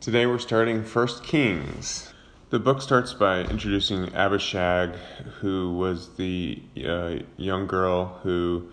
Today 0.00 0.26
we're 0.26 0.38
starting 0.38 0.84
First 0.84 1.24
Kings. 1.24 2.12
The 2.50 2.58
book 2.60 2.80
starts 2.82 3.14
by 3.14 3.40
introducing 3.40 4.14
Abishag, 4.14 4.94
who 5.40 5.72
was 5.72 6.14
the 6.16 6.62
uh, 6.86 7.16
young 7.36 7.66
girl 7.66 8.20
who 8.22 8.68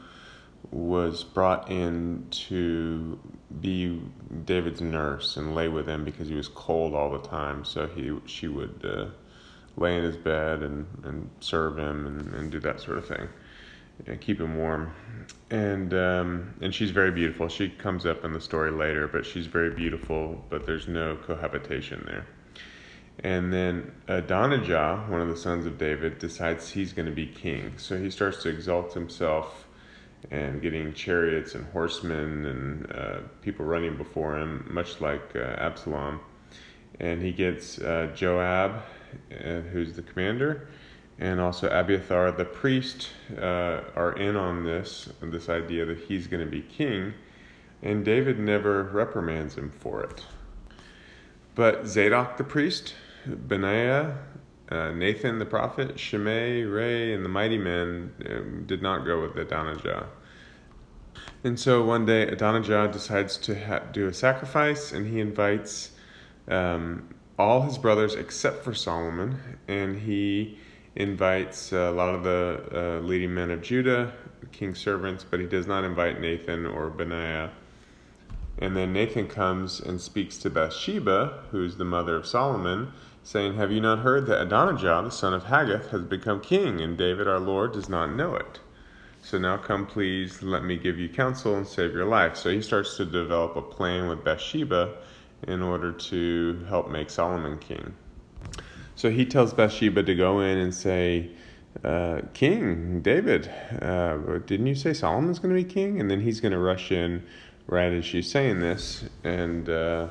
was 0.69 1.23
brought 1.23 1.71
in 1.71 2.27
to 2.29 3.17
be 3.61 4.01
David's 4.45 4.81
nurse 4.81 5.37
and 5.37 5.55
lay 5.55 5.69
with 5.69 5.87
him 5.87 6.03
because 6.03 6.27
he 6.27 6.35
was 6.35 6.49
cold 6.49 6.93
all 6.93 7.09
the 7.09 7.27
time. 7.27 7.63
So 7.63 7.87
he 7.87 8.15
she 8.25 8.47
would 8.47 8.85
uh, 8.85 9.05
lay 9.75 9.97
in 9.97 10.03
his 10.03 10.17
bed 10.17 10.61
and, 10.61 10.85
and 11.03 11.29
serve 11.39 11.79
him 11.79 12.05
and, 12.05 12.33
and 12.35 12.51
do 12.51 12.59
that 12.59 12.81
sort 12.81 12.97
of 12.97 13.07
thing 13.07 13.29
and 14.05 14.19
keep 14.19 14.39
him 14.39 14.57
warm. 14.57 14.93
And 15.49 15.93
um, 15.93 16.53
and 16.61 16.73
she's 16.73 16.91
very 16.91 17.11
beautiful. 17.11 17.47
She 17.47 17.69
comes 17.69 18.05
up 18.05 18.25
in 18.25 18.33
the 18.33 18.41
story 18.41 18.71
later, 18.71 19.07
but 19.07 19.25
she's 19.25 19.47
very 19.47 19.69
beautiful. 19.69 20.43
But 20.49 20.65
there's 20.65 20.87
no 20.87 21.15
cohabitation 21.15 22.03
there. 22.05 22.25
And 23.19 23.53
then 23.53 23.91
Adonijah, 24.07 25.05
one 25.07 25.21
of 25.21 25.27
the 25.27 25.37
sons 25.37 25.65
of 25.65 25.77
David, 25.77 26.17
decides 26.17 26.71
he's 26.71 26.93
going 26.93 27.05
to 27.05 27.13
be 27.13 27.27
king. 27.27 27.73
So 27.77 27.97
he 27.97 28.09
starts 28.09 28.41
to 28.43 28.49
exalt 28.49 28.93
himself 28.93 29.67
and 30.31 30.61
getting 30.61 30.93
chariots 30.93 31.53
and 31.53 31.65
horsemen 31.67 32.45
and 32.45 32.91
uh, 32.91 33.19
people 33.41 33.65
running 33.65 33.97
before 33.97 34.37
him, 34.39 34.67
much 34.71 34.99
like 35.01 35.35
uh, 35.35 35.39
Absalom. 35.39 36.21
And 36.99 37.21
he 37.21 37.31
gets 37.31 37.79
uh, 37.79 38.11
Joab, 38.15 38.81
uh, 39.31 39.61
who's 39.71 39.93
the 39.93 40.01
commander, 40.01 40.69
and 41.19 41.39
also 41.39 41.69
Abiathar 41.69 42.31
the 42.31 42.45
priest 42.45 43.09
uh, 43.37 43.81
are 43.95 44.13
in 44.13 44.35
on 44.35 44.63
this 44.63 45.09
this 45.21 45.49
idea 45.49 45.85
that 45.85 45.99
he's 45.99 46.27
going 46.27 46.43
to 46.43 46.49
be 46.49 46.61
king, 46.61 47.13
and 47.81 48.03
David 48.03 48.39
never 48.39 48.83
reprimands 48.83 49.55
him 49.55 49.71
for 49.71 50.03
it. 50.03 50.25
But 51.55 51.85
Zadok 51.85 52.37
the 52.37 52.43
priest, 52.43 52.95
Benaiah, 53.27 54.17
uh, 54.69 54.91
Nathan 54.91 55.39
the 55.39 55.45
prophet, 55.45 55.99
Shimei, 55.99 56.63
Rei, 56.63 57.13
and 57.13 57.23
the 57.23 57.29
mighty 57.29 57.57
men 57.57 58.11
um, 58.29 58.63
did 58.65 58.81
not 58.81 59.05
go 59.05 59.21
with 59.21 59.37
Adonijah. 59.37 60.07
And 61.43 61.59
so 61.59 61.83
one 61.83 62.05
day 62.05 62.23
Adonijah 62.23 62.89
decides 62.91 63.37
to 63.37 63.65
ha- 63.65 63.83
do 63.91 64.07
a 64.07 64.13
sacrifice, 64.13 64.91
and 64.91 65.05
he 65.05 65.19
invites 65.19 65.91
um, 66.47 67.13
all 67.37 67.61
his 67.61 67.77
brothers 67.77 68.15
except 68.15 68.63
for 68.63 68.73
Solomon, 68.73 69.39
and 69.67 69.99
he 69.99 70.57
invites 70.95 71.71
a 71.71 71.91
lot 71.91 72.13
of 72.13 72.23
the 72.23 72.63
uh, 72.71 72.99
leading 72.99 73.33
men 73.33 73.51
of 73.51 73.61
Judah, 73.61 74.13
king's 74.51 74.79
servants, 74.79 75.25
but 75.29 75.39
he 75.39 75.45
does 75.45 75.67
not 75.67 75.83
invite 75.83 76.21
Nathan 76.21 76.65
or 76.65 76.89
Benaiah. 76.89 77.51
And 78.59 78.77
then 78.77 78.93
Nathan 78.93 79.27
comes 79.27 79.79
and 79.79 79.99
speaks 79.99 80.37
to 80.39 80.49
Bathsheba, 80.49 81.45
who's 81.51 81.77
the 81.77 81.85
mother 81.85 82.15
of 82.15 82.27
Solomon, 82.27 82.93
saying, 83.23 83.55
Have 83.55 83.71
you 83.71 83.81
not 83.81 83.99
heard 83.99 84.27
that 84.27 84.41
Adonijah, 84.41 85.01
the 85.05 85.09
son 85.09 85.33
of 85.33 85.45
Haggith, 85.45 85.89
has 85.89 86.03
become 86.03 86.39
king, 86.39 86.79
and 86.79 86.97
David 86.97 87.27
our 87.27 87.39
Lord 87.39 87.73
does 87.73 87.89
not 87.89 88.13
know 88.13 88.35
it? 88.35 88.59
So 89.23 89.39
now 89.39 89.57
come, 89.57 89.87
please, 89.87 90.43
let 90.43 90.63
me 90.63 90.77
give 90.77 90.99
you 90.99 91.09
counsel 91.09 91.55
and 91.55 91.65
save 91.65 91.93
your 91.93 92.05
life. 92.05 92.35
So 92.35 92.51
he 92.51 92.61
starts 92.61 92.97
to 92.97 93.05
develop 93.05 93.55
a 93.55 93.61
plan 93.61 94.07
with 94.07 94.23
Bathsheba 94.23 94.95
in 95.47 95.61
order 95.61 95.91
to 95.91 96.65
help 96.67 96.89
make 96.89 97.09
Solomon 97.09 97.57
king. 97.57 97.95
So 98.95 99.09
he 99.09 99.25
tells 99.25 99.53
Bathsheba 99.53 100.03
to 100.03 100.15
go 100.15 100.39
in 100.39 100.57
and 100.57 100.73
say, 100.73 101.31
uh, 101.83 102.21
King 102.33 103.01
David, 103.01 103.49
uh, 103.81 104.17
didn't 104.45 104.67
you 104.67 104.75
say 104.75 104.93
Solomon's 104.93 105.39
going 105.39 105.55
to 105.55 105.61
be 105.61 105.67
king? 105.67 105.99
And 105.99 106.09
then 106.09 106.21
he's 106.21 106.39
going 106.39 106.51
to 106.51 106.59
rush 106.59 106.91
in 106.91 107.23
right 107.67 107.91
as 107.91 108.05
she's 108.05 108.29
saying 108.29 108.59
this. 108.59 109.05
And 109.23 109.67
uh, 109.69 110.09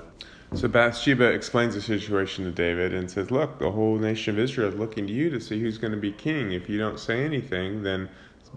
so 0.55 0.69
Bathsheba 0.69 1.25
explains 1.27 1.75
the 1.75 1.81
situation 1.81 2.45
to 2.45 2.51
David 2.51 2.93
and 2.93 3.11
says, 3.11 3.31
Look, 3.31 3.59
the 3.59 3.71
whole 3.71 3.97
nation 3.97 4.35
of 4.35 4.41
Israel 4.41 4.69
is 4.69 4.75
looking 4.75 5.07
to 5.07 5.13
you 5.13 5.31
to 5.31 5.41
see 5.41 5.61
who's 5.61 5.79
going 5.79 5.93
to 5.93 6.01
be 6.01 6.13
king. 6.13 6.53
If 6.53 6.69
you 6.69 6.79
don't 6.79 6.99
say 6.99 7.25
anything, 7.25 7.83
then 7.83 8.09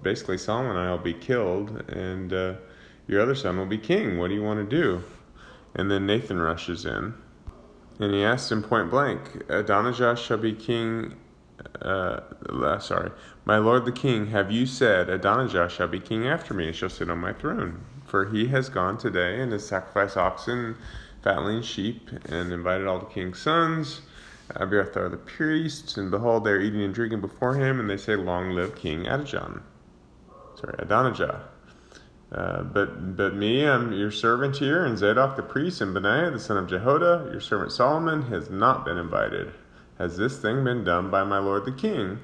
basically 0.01 0.37
Solomon 0.37 0.75
and 0.75 0.79
I 0.79 0.91
will 0.91 0.97
be 0.97 1.13
killed, 1.13 1.89
and 1.89 2.33
uh, 2.33 2.55
your 3.07 3.21
other 3.21 3.35
son 3.35 3.57
will 3.57 3.65
be 3.65 3.77
king. 3.77 4.17
What 4.17 4.29
do 4.29 4.33
you 4.33 4.43
want 4.43 4.67
to 4.67 4.75
do? 4.75 5.03
And 5.75 5.91
then 5.91 6.05
Nathan 6.05 6.39
rushes 6.39 6.85
in 6.85 7.13
and 7.99 8.13
he 8.13 8.23
asked 8.23 8.51
him 8.51 8.63
point 8.63 8.89
blank, 8.89 9.43
Adonijah 9.49 10.15
shall 10.15 10.37
be 10.37 10.53
king. 10.53 11.15
Uh, 11.81 12.19
uh, 12.49 12.79
sorry, 12.79 13.11
my 13.45 13.57
lord 13.57 13.85
the 13.85 13.91
king, 13.91 14.27
have 14.27 14.51
you 14.51 14.65
said 14.65 15.09
Adonijah 15.09 15.69
shall 15.69 15.87
be 15.87 15.99
king 15.99 16.27
after 16.27 16.53
me 16.53 16.67
and 16.67 16.75
shall 16.75 16.89
sit 16.89 17.09
on 17.09 17.17
my 17.17 17.33
throne? 17.33 17.83
For 18.05 18.25
he 18.25 18.47
has 18.47 18.69
gone 18.69 18.97
today 18.97 19.41
and 19.41 19.51
has 19.51 19.67
sacrificed 19.67 20.17
oxen, 20.17 20.75
fatling 21.23 21.63
sheep, 21.63 22.09
and 22.25 22.51
invited 22.51 22.87
all 22.87 22.99
the 22.99 23.05
king's 23.05 23.39
sons. 23.39 24.01
Abiathar 24.55 25.09
the 25.09 25.17
priest, 25.17 25.97
and 25.97 26.11
behold, 26.11 26.43
they 26.43 26.51
are 26.51 26.61
eating 26.61 26.83
and 26.83 26.93
drinking 26.93 27.21
before 27.21 27.55
him, 27.55 27.79
and 27.79 27.89
they 27.89 27.97
say, 27.97 28.15
Long 28.15 28.51
live 28.51 28.75
King 28.75 29.07
Adonijah. 29.07 29.63
Sorry, 30.55 30.75
Adonijah. 30.77 31.49
Uh, 32.31 32.63
but 32.63 33.15
but 33.15 33.35
me, 33.35 33.65
I'm 33.65 33.93
your 33.93 34.11
servant 34.11 34.57
here, 34.57 34.83
and 34.83 34.97
Zadok 34.97 35.35
the 35.35 35.43
priest, 35.43 35.81
and 35.81 35.93
Benaiah 35.93 36.31
the 36.31 36.39
son 36.39 36.57
of 36.57 36.67
Jehoiada, 36.67 37.29
your 37.31 37.39
servant 37.39 37.71
Solomon, 37.71 38.23
has 38.23 38.49
not 38.49 38.83
been 38.83 38.97
invited. 38.97 39.53
Has 39.99 40.17
this 40.17 40.39
thing 40.39 40.63
been 40.63 40.83
done 40.83 41.09
by 41.09 41.23
my 41.23 41.37
lord 41.37 41.65
the 41.65 41.71
king? 41.71 42.19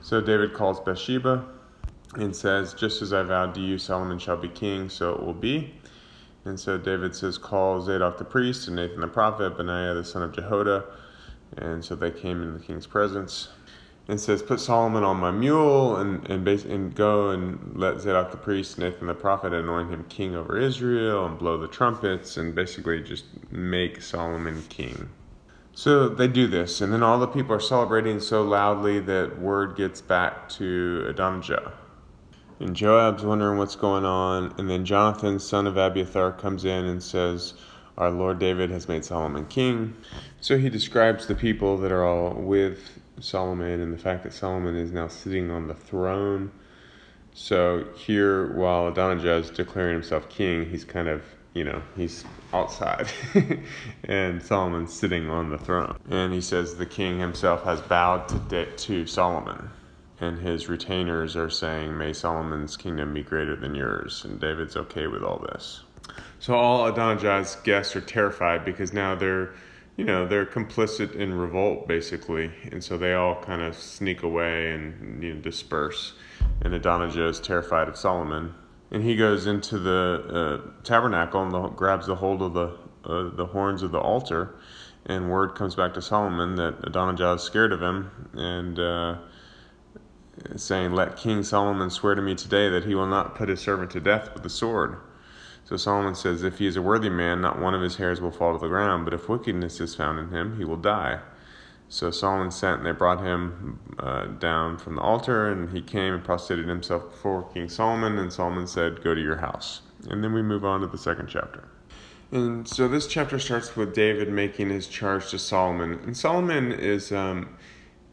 So 0.00 0.20
David 0.20 0.54
calls 0.54 0.80
Bathsheba 0.80 1.44
and 2.14 2.34
says, 2.34 2.74
Just 2.74 3.02
as 3.02 3.12
I 3.12 3.22
vowed 3.22 3.54
to 3.54 3.60
you, 3.60 3.76
Solomon 3.78 4.18
shall 4.18 4.36
be 4.36 4.48
king, 4.48 4.88
so 4.88 5.14
it 5.14 5.22
will 5.22 5.34
be. 5.34 5.74
And 6.44 6.58
so 6.58 6.78
David 6.78 7.14
says, 7.14 7.36
Call 7.36 7.80
Zadok 7.80 8.18
the 8.18 8.24
priest, 8.24 8.68
and 8.68 8.76
Nathan 8.76 9.00
the 9.00 9.08
prophet, 9.08 9.56
Benaiah 9.56 9.94
the 9.94 10.04
son 10.04 10.22
of 10.22 10.32
Jehoiada. 10.32 10.84
And 11.56 11.84
so 11.84 11.94
they 11.96 12.10
came 12.10 12.42
in 12.42 12.54
the 12.54 12.60
king's 12.60 12.86
presence 12.86 13.48
and 14.08 14.20
says, 14.20 14.42
Put 14.42 14.60
Solomon 14.60 15.02
on 15.02 15.16
my 15.16 15.30
mule 15.30 15.96
and, 15.96 16.28
and, 16.30 16.44
base, 16.44 16.64
and 16.64 16.94
go 16.94 17.30
and 17.30 17.72
let 17.74 18.00
Zadok 18.00 18.30
the 18.30 18.36
priest, 18.36 18.78
Nathan 18.78 19.06
the 19.06 19.14
prophet, 19.14 19.52
anoint 19.52 19.90
him 19.90 20.04
king 20.08 20.34
over 20.34 20.58
Israel 20.58 21.24
and 21.26 21.38
blow 21.38 21.56
the 21.56 21.68
trumpets 21.68 22.36
and 22.36 22.54
basically 22.54 23.02
just 23.02 23.24
make 23.50 24.02
Solomon 24.02 24.62
king. 24.68 25.08
So 25.76 26.08
they 26.08 26.28
do 26.28 26.46
this, 26.46 26.80
and 26.80 26.92
then 26.92 27.02
all 27.02 27.18
the 27.18 27.26
people 27.26 27.52
are 27.52 27.60
celebrating 27.60 28.20
so 28.20 28.42
loudly 28.42 29.00
that 29.00 29.40
word 29.40 29.76
gets 29.76 30.00
back 30.00 30.48
to 30.50 31.04
Adonijah. 31.08 31.72
And 32.60 32.76
Joab's 32.76 33.24
wondering 33.24 33.58
what's 33.58 33.74
going 33.74 34.04
on, 34.04 34.54
and 34.56 34.70
then 34.70 34.84
Jonathan, 34.84 35.40
son 35.40 35.66
of 35.66 35.76
Abiathar, 35.76 36.30
comes 36.32 36.64
in 36.64 36.84
and 36.84 37.02
says, 37.02 37.54
Our 37.98 38.12
Lord 38.12 38.38
David 38.38 38.70
has 38.70 38.88
made 38.88 39.04
Solomon 39.04 39.46
king. 39.46 39.96
So 40.40 40.58
he 40.58 40.70
describes 40.70 41.26
the 41.26 41.34
people 41.34 41.76
that 41.78 41.90
are 41.90 42.04
all 42.04 42.34
with 42.34 43.00
Solomon 43.20 43.80
and 43.80 43.92
the 43.92 43.98
fact 43.98 44.24
that 44.24 44.32
Solomon 44.32 44.76
is 44.76 44.92
now 44.92 45.08
sitting 45.08 45.50
on 45.50 45.68
the 45.68 45.74
throne. 45.74 46.50
So 47.32 47.86
here, 47.96 48.52
while 48.54 48.88
Adonijah 48.88 49.34
is 49.34 49.50
declaring 49.50 49.94
himself 49.94 50.28
king, 50.28 50.70
he's 50.70 50.84
kind 50.84 51.08
of, 51.08 51.22
you 51.52 51.64
know, 51.64 51.82
he's 51.96 52.24
outside, 52.52 53.08
and 54.04 54.40
Solomon's 54.42 54.92
sitting 54.92 55.28
on 55.28 55.50
the 55.50 55.58
throne. 55.58 55.96
And 56.08 56.32
he 56.32 56.40
says 56.40 56.76
the 56.76 56.86
king 56.86 57.18
himself 57.18 57.64
has 57.64 57.80
bowed 57.80 58.28
to, 58.28 58.38
de- 58.38 58.70
to 58.70 59.06
Solomon, 59.06 59.70
and 60.20 60.38
his 60.38 60.68
retainers 60.68 61.34
are 61.34 61.50
saying, 61.50 61.98
"May 61.98 62.12
Solomon's 62.12 62.76
kingdom 62.76 63.12
be 63.12 63.22
greater 63.22 63.56
than 63.56 63.74
yours." 63.74 64.24
And 64.24 64.40
David's 64.40 64.76
okay 64.76 65.08
with 65.08 65.24
all 65.24 65.44
this. 65.52 65.82
So 66.38 66.54
all 66.54 66.86
Adonijah's 66.86 67.56
guests 67.64 67.96
are 67.96 68.00
terrified 68.00 68.64
because 68.64 68.92
now 68.92 69.16
they're 69.16 69.54
you 69.96 70.04
know 70.04 70.26
they're 70.26 70.46
complicit 70.46 71.14
in 71.14 71.34
revolt 71.34 71.86
basically. 71.86 72.50
And 72.72 72.82
so 72.82 72.98
they 72.98 73.14
all 73.14 73.40
kind 73.42 73.62
of 73.62 73.76
sneak 73.76 74.22
away 74.22 74.70
and 74.70 75.22
you 75.22 75.34
know, 75.34 75.40
disperse. 75.40 76.14
And 76.62 76.74
adonijah 76.74 77.28
is 77.28 77.40
terrified 77.40 77.88
of 77.88 77.96
solomon. 77.96 78.54
And 78.90 79.02
he 79.02 79.16
goes 79.16 79.46
into 79.46 79.78
the 79.78 80.62
uh, 80.66 80.82
tabernacle 80.82 81.42
and 81.42 81.52
the, 81.52 81.68
grabs 81.68 82.06
the 82.06 82.16
hold 82.16 82.42
of 82.42 82.54
the 82.54 82.78
uh, 83.04 83.34
the 83.34 83.46
horns 83.46 83.82
of 83.82 83.92
the 83.92 84.00
altar. 84.00 84.56
And 85.06 85.30
word 85.30 85.54
comes 85.54 85.74
back 85.74 85.94
to 85.94 86.02
solomon 86.02 86.56
that 86.56 86.76
adonijah 86.84 87.32
is 87.32 87.42
scared 87.42 87.72
of 87.72 87.82
him 87.82 88.10
and 88.34 88.78
uh, 88.78 89.18
saying 90.56 90.92
let 90.92 91.16
king 91.16 91.44
solomon 91.44 91.90
swear 91.90 92.14
to 92.14 92.22
me 92.22 92.34
today 92.34 92.68
that 92.68 92.84
he 92.84 92.94
will 92.94 93.06
not 93.06 93.34
put 93.36 93.48
his 93.48 93.60
servant 93.60 93.90
to 93.92 94.00
death 94.00 94.32
with 94.34 94.42
the 94.42 94.50
sword 94.50 94.96
so 95.64 95.76
Solomon 95.78 96.14
says, 96.14 96.42
If 96.42 96.58
he 96.58 96.66
is 96.66 96.76
a 96.76 96.82
worthy 96.82 97.08
man, 97.08 97.40
not 97.40 97.58
one 97.58 97.74
of 97.74 97.80
his 97.80 97.96
hairs 97.96 98.20
will 98.20 98.30
fall 98.30 98.52
to 98.52 98.58
the 98.58 98.68
ground, 98.68 99.04
but 99.04 99.14
if 99.14 99.28
wickedness 99.28 99.80
is 99.80 99.94
found 99.94 100.18
in 100.18 100.28
him, 100.28 100.58
he 100.58 100.64
will 100.64 100.76
die. 100.76 101.20
So 101.88 102.10
Solomon 102.10 102.50
sent, 102.50 102.78
and 102.78 102.86
they 102.86 102.92
brought 102.92 103.22
him 103.22 103.78
uh, 103.98 104.26
down 104.26 104.78
from 104.78 104.96
the 104.96 105.00
altar, 105.00 105.50
and 105.50 105.70
he 105.70 105.80
came 105.80 106.12
and 106.12 106.24
prostrated 106.24 106.68
himself 106.68 107.10
before 107.10 107.44
King 107.54 107.68
Solomon, 107.68 108.18
and 108.18 108.32
Solomon 108.32 108.66
said, 108.66 109.02
Go 109.02 109.14
to 109.14 109.20
your 109.20 109.36
house. 109.36 109.82
And 110.10 110.22
then 110.22 110.34
we 110.34 110.42
move 110.42 110.64
on 110.64 110.80
to 110.80 110.86
the 110.86 110.98
second 110.98 111.28
chapter. 111.28 111.66
And 112.30 112.68
so 112.68 112.88
this 112.88 113.06
chapter 113.06 113.38
starts 113.38 113.74
with 113.76 113.94
David 113.94 114.28
making 114.28 114.68
his 114.68 114.86
charge 114.86 115.30
to 115.30 115.38
Solomon. 115.38 116.00
And 116.04 116.16
Solomon 116.16 116.72
is, 116.72 117.10
um, 117.12 117.56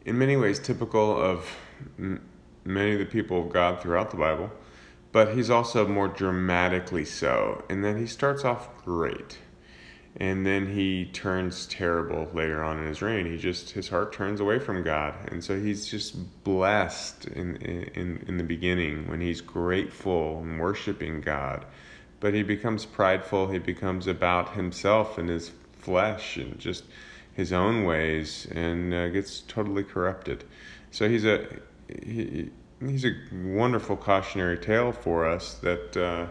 in 0.06 0.18
many 0.18 0.36
ways, 0.36 0.58
typical 0.58 1.20
of 1.20 1.46
m- 1.98 2.22
many 2.64 2.92
of 2.92 2.98
the 2.98 3.04
people 3.04 3.44
of 3.44 3.52
God 3.52 3.82
throughout 3.82 4.10
the 4.10 4.16
Bible 4.16 4.50
but 5.12 5.34
he's 5.34 5.50
also 5.50 5.86
more 5.86 6.08
dramatically 6.08 7.04
so. 7.04 7.64
And 7.70 7.84
then 7.84 7.98
he 7.98 8.06
starts 8.06 8.44
off 8.44 8.68
great. 8.84 9.38
and 10.16 10.46
then 10.46 10.66
he 10.74 11.06
turns 11.06 11.66
terrible 11.66 12.28
later 12.34 12.62
on 12.62 12.78
in 12.78 12.86
his 12.86 13.00
reign. 13.00 13.26
He 13.26 13.38
just 13.38 13.70
his 13.70 13.88
heart 13.88 14.12
turns 14.12 14.40
away 14.40 14.58
from 14.58 14.82
God, 14.82 15.14
and 15.30 15.42
so 15.42 15.58
he's 15.58 15.86
just 15.86 16.44
blessed 16.44 17.26
in 17.28 17.56
in 17.56 18.22
in 18.28 18.36
the 18.36 18.44
beginning 18.44 19.08
when 19.08 19.20
he's 19.20 19.40
grateful 19.40 20.40
and 20.42 20.60
worshiping 20.60 21.20
God, 21.22 21.64
but 22.20 22.34
he 22.34 22.42
becomes 22.42 22.84
prideful. 22.84 23.48
He 23.48 23.58
becomes 23.58 24.06
about 24.06 24.54
himself 24.54 25.16
and 25.18 25.28
his 25.30 25.50
flesh 25.78 26.36
and 26.36 26.58
just 26.58 26.84
his 27.32 27.52
own 27.52 27.84
ways, 27.84 28.46
and 28.52 28.92
uh, 28.92 29.08
gets 29.08 29.40
totally 29.40 29.82
corrupted. 29.84 30.44
So 30.90 31.08
he's 31.08 31.24
a 31.24 31.46
he, 31.88 32.50
he's 32.88 33.04
a 33.04 33.12
wonderful 33.32 33.96
cautionary 33.96 34.58
tale 34.58 34.92
for 34.92 35.26
us 35.26 35.54
that. 35.54 35.96
Uh, 35.96 36.26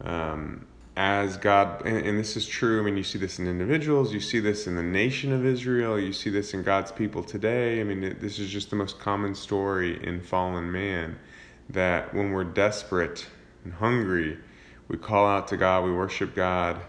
um, 0.00 0.66
as 0.96 1.36
God, 1.36 1.84
and, 1.84 2.06
and, 2.06 2.18
this 2.18 2.36
is 2.36 2.46
true. 2.46 2.80
I 2.80 2.84
mean, 2.84 2.96
you 2.96 3.02
see 3.02 3.18
this 3.18 3.38
in 3.38 3.48
individuals, 3.48 4.12
you 4.12 4.20
see 4.20 4.38
this 4.38 4.66
in 4.66 4.76
the 4.76 4.82
nation 4.82 5.32
of 5.32 5.44
Israel, 5.44 5.98
you 5.98 6.12
see 6.12 6.30
this 6.30 6.54
in 6.54 6.62
God's 6.62 6.92
people 6.92 7.24
today. 7.24 7.80
I 7.80 7.84
mean, 7.84 8.04
it, 8.04 8.20
this 8.20 8.38
is 8.38 8.48
just 8.48 8.70
the 8.70 8.76
most 8.76 9.00
common 9.00 9.34
story 9.34 10.00
in 10.04 10.20
fallen 10.20 10.70
man 10.70 11.18
that 11.70 12.14
when 12.14 12.30
we're 12.30 12.44
desperate 12.44 13.26
and 13.64 13.72
hungry, 13.72 14.38
we 14.86 14.96
call 14.96 15.26
out 15.26 15.48
to 15.48 15.56
God, 15.56 15.84
we 15.84 15.92
worship 15.92 16.34
God. 16.34 16.80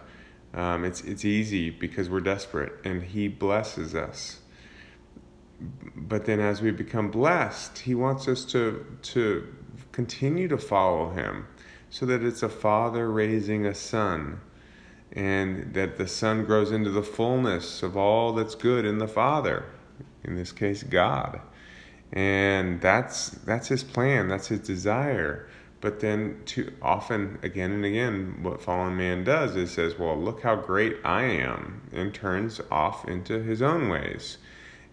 Um, 0.53 0.85
it's 0.85 1.01
it's 1.01 1.25
easy 1.25 1.69
because 1.69 2.09
we're 2.09 2.21
desperate, 2.21 2.73
and 2.85 3.03
He 3.03 3.27
blesses 3.27 3.95
us. 3.95 4.39
But 5.95 6.25
then, 6.25 6.39
as 6.39 6.61
we 6.61 6.71
become 6.71 7.09
blessed, 7.09 7.79
He 7.79 7.95
wants 7.95 8.27
us 8.27 8.45
to 8.45 8.85
to 9.03 9.47
continue 9.91 10.47
to 10.47 10.57
follow 10.57 11.11
Him 11.11 11.47
so 11.89 12.05
that 12.05 12.23
it's 12.23 12.43
a 12.43 12.49
father 12.49 13.09
raising 13.09 13.65
a 13.65 13.73
son 13.73 14.41
and 15.13 15.73
that 15.73 15.97
the 15.97 16.07
son 16.07 16.43
grows 16.43 16.71
into 16.71 16.89
the 16.89 17.01
fullness 17.01 17.81
of 17.81 17.95
all 17.95 18.33
that's 18.33 18.55
good 18.55 18.85
in 18.85 18.97
the 18.97 19.07
father 19.07 19.65
in 20.23 20.35
this 20.35 20.51
case 20.51 20.83
god. 20.83 21.39
And 22.11 22.81
that's 22.81 23.29
that's 23.29 23.69
his 23.69 23.83
plan 23.83 24.27
that's 24.27 24.47
his 24.47 24.59
desire. 24.59 25.47
But 25.81 25.99
then 25.99 26.41
too 26.45 26.73
often 26.81 27.37
again 27.43 27.71
and 27.71 27.85
again 27.85 28.39
what 28.41 28.61
fallen 28.61 28.97
man 28.97 29.23
does 29.23 29.55
is 29.55 29.71
says 29.71 29.97
well 29.97 30.17
look 30.17 30.41
how 30.41 30.55
great 30.55 30.97
i 31.03 31.23
am 31.23 31.87
and 31.93 32.13
turns 32.13 32.59
off 32.71 33.07
into 33.07 33.41
his 33.41 33.61
own 33.61 33.87
ways 33.89 34.37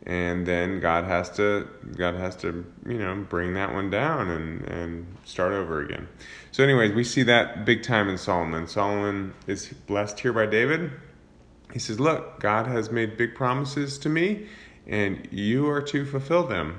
and 0.06 0.46
then 0.46 0.81
God 0.81 1.04
has 1.04 1.31
to 1.37 1.69
God 1.96 2.14
has 2.14 2.34
to 2.37 2.64
you 2.87 2.99
know 2.99 3.25
bring 3.28 3.54
that 3.54 3.72
one 3.72 3.90
down 3.90 4.28
and 4.28 4.62
and 4.62 5.06
start 5.25 5.52
over 5.52 5.81
again. 5.81 6.08
So, 6.50 6.64
anyways, 6.64 6.93
we 6.93 7.04
see 7.04 7.22
that 7.25 7.64
big 7.64 7.82
time 7.82 8.08
in 8.08 8.19
Solomon. 8.19 8.66
Solomon 8.66 9.34
is 9.46 9.69
blessed 9.87 10.20
here 10.20 10.32
by 10.32 10.46
David. 10.46 10.90
He 11.72 11.78
says, 11.78 12.00
"Look, 12.00 12.40
God 12.40 12.66
has 12.66 12.90
made 12.90 13.16
big 13.16 13.34
promises 13.34 13.99
to 13.99 14.08
me, 14.08 14.49
and 14.87 15.26
you 15.31 15.69
are 15.69 15.82
to 15.82 16.05
fulfill 16.05 16.46
them." 16.46 16.78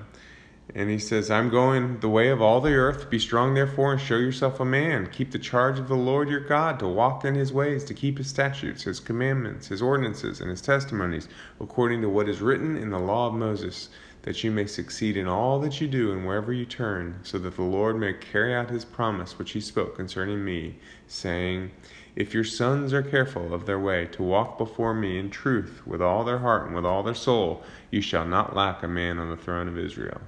And 0.75 0.89
he 0.89 0.97
says, 0.97 1.29
I'm 1.29 1.49
going 1.49 1.99
the 1.99 2.09
way 2.09 2.29
of 2.29 2.41
all 2.41 2.59
the 2.59 2.73
earth. 2.73 3.07
Be 3.07 3.19
strong, 3.19 3.53
therefore, 3.53 3.91
and 3.91 4.01
show 4.01 4.17
yourself 4.17 4.59
a 4.59 4.65
man. 4.65 5.05
Keep 5.05 5.29
the 5.29 5.37
charge 5.37 5.77
of 5.77 5.87
the 5.87 5.95
Lord 5.95 6.29
your 6.29 6.39
God, 6.39 6.79
to 6.79 6.87
walk 6.87 7.23
in 7.23 7.35
his 7.35 7.53
ways, 7.53 7.83
to 7.83 7.93
keep 7.93 8.17
his 8.17 8.29
statutes, 8.29 8.81
his 8.81 8.99
commandments, 8.99 9.67
his 9.67 9.83
ordinances, 9.83 10.41
and 10.41 10.49
his 10.49 10.61
testimonies, 10.61 11.29
according 11.61 12.01
to 12.01 12.09
what 12.09 12.27
is 12.27 12.41
written 12.41 12.75
in 12.75 12.89
the 12.89 12.97
law 12.97 13.27
of 13.27 13.35
Moses, 13.35 13.89
that 14.23 14.43
you 14.43 14.49
may 14.49 14.65
succeed 14.65 15.15
in 15.15 15.27
all 15.27 15.59
that 15.59 15.79
you 15.79 15.87
do 15.87 16.11
and 16.11 16.25
wherever 16.25 16.51
you 16.51 16.65
turn, 16.65 17.19
so 17.21 17.37
that 17.37 17.55
the 17.55 17.61
Lord 17.61 17.99
may 17.99 18.13
carry 18.13 18.55
out 18.55 18.71
his 18.71 18.83
promise 18.83 19.37
which 19.37 19.51
he 19.51 19.61
spoke 19.61 19.95
concerning 19.95 20.43
me, 20.43 20.79
saying, 21.05 21.69
If 22.15 22.33
your 22.33 22.45
sons 22.45 22.93
are 22.93 23.03
careful 23.03 23.53
of 23.53 23.67
their 23.67 23.79
way 23.79 24.07
to 24.07 24.23
walk 24.23 24.57
before 24.57 24.95
me 24.95 25.19
in 25.19 25.29
truth 25.29 25.85
with 25.85 26.01
all 26.01 26.23
their 26.23 26.39
heart 26.39 26.65
and 26.65 26.73
with 26.73 26.85
all 26.85 27.03
their 27.03 27.13
soul, 27.13 27.61
you 27.91 28.01
shall 28.01 28.25
not 28.25 28.55
lack 28.55 28.81
a 28.81 28.87
man 28.87 29.19
on 29.19 29.29
the 29.29 29.37
throne 29.37 29.67
of 29.67 29.77
Israel 29.77 30.21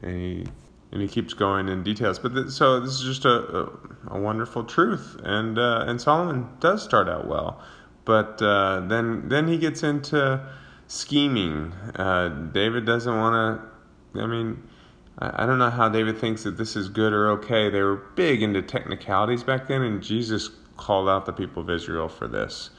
and 0.00 0.16
he 0.16 0.46
and 0.92 1.00
he 1.00 1.08
keeps 1.08 1.32
going 1.32 1.68
in 1.68 1.82
details. 1.82 2.18
But 2.18 2.34
th- 2.34 2.48
so 2.48 2.78
this 2.78 2.92
is 2.92 3.02
just 3.02 3.24
a, 3.24 3.68
a, 4.08 4.18
wonderful 4.18 4.64
truth, 4.64 5.16
and 5.24 5.58
uh, 5.58 5.84
and 5.86 6.00
Solomon 6.00 6.48
does 6.60 6.82
start 6.82 7.08
out 7.08 7.26
well, 7.26 7.62
but 8.04 8.40
uh, 8.42 8.80
then 8.86 9.28
then 9.28 9.48
he 9.48 9.58
gets 9.58 9.82
into 9.82 10.46
scheming. 10.86 11.72
Uh, 11.96 12.28
David 12.52 12.84
doesn't 12.84 13.16
want 13.16 13.62
to. 14.14 14.20
I 14.20 14.26
mean, 14.26 14.62
I, 15.18 15.46
don't 15.46 15.58
know 15.58 15.70
how 15.70 15.88
David 15.88 16.18
thinks 16.18 16.42
that 16.42 16.58
this 16.58 16.76
is 16.76 16.90
good 16.90 17.14
or 17.14 17.30
okay. 17.30 17.70
They 17.70 17.80
were 17.80 17.96
big 18.14 18.42
into 18.42 18.60
technicalities 18.60 19.42
back 19.42 19.68
then, 19.68 19.82
and 19.82 20.02
Jesus 20.02 20.50
called 20.76 21.08
out 21.08 21.24
the 21.24 21.32
people 21.32 21.62
of 21.62 21.70
Israel 21.70 22.08
for 22.08 22.28
this. 22.28 22.70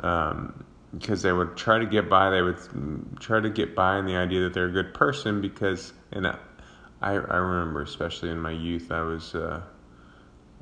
Um, 0.00 0.64
because 0.96 1.20
they 1.22 1.32
would 1.32 1.56
try 1.56 1.78
to 1.78 1.84
get 1.84 2.08
by, 2.08 2.30
they 2.30 2.40
would 2.40 2.56
try 3.20 3.40
to 3.40 3.50
get 3.50 3.74
by 3.74 3.98
in 3.98 4.06
the 4.06 4.16
idea 4.16 4.40
that 4.40 4.54
they're 4.54 4.68
a 4.68 4.72
good 4.72 4.94
person 4.94 5.40
because, 5.40 5.92
and 6.12 6.24
I, 7.00 7.12
I 7.12 7.36
remember, 7.36 7.82
especially 7.82 8.30
in 8.30 8.40
my 8.40 8.50
youth, 8.50 8.90
I 8.90 9.02
was 9.02 9.34
uh, 9.34 9.62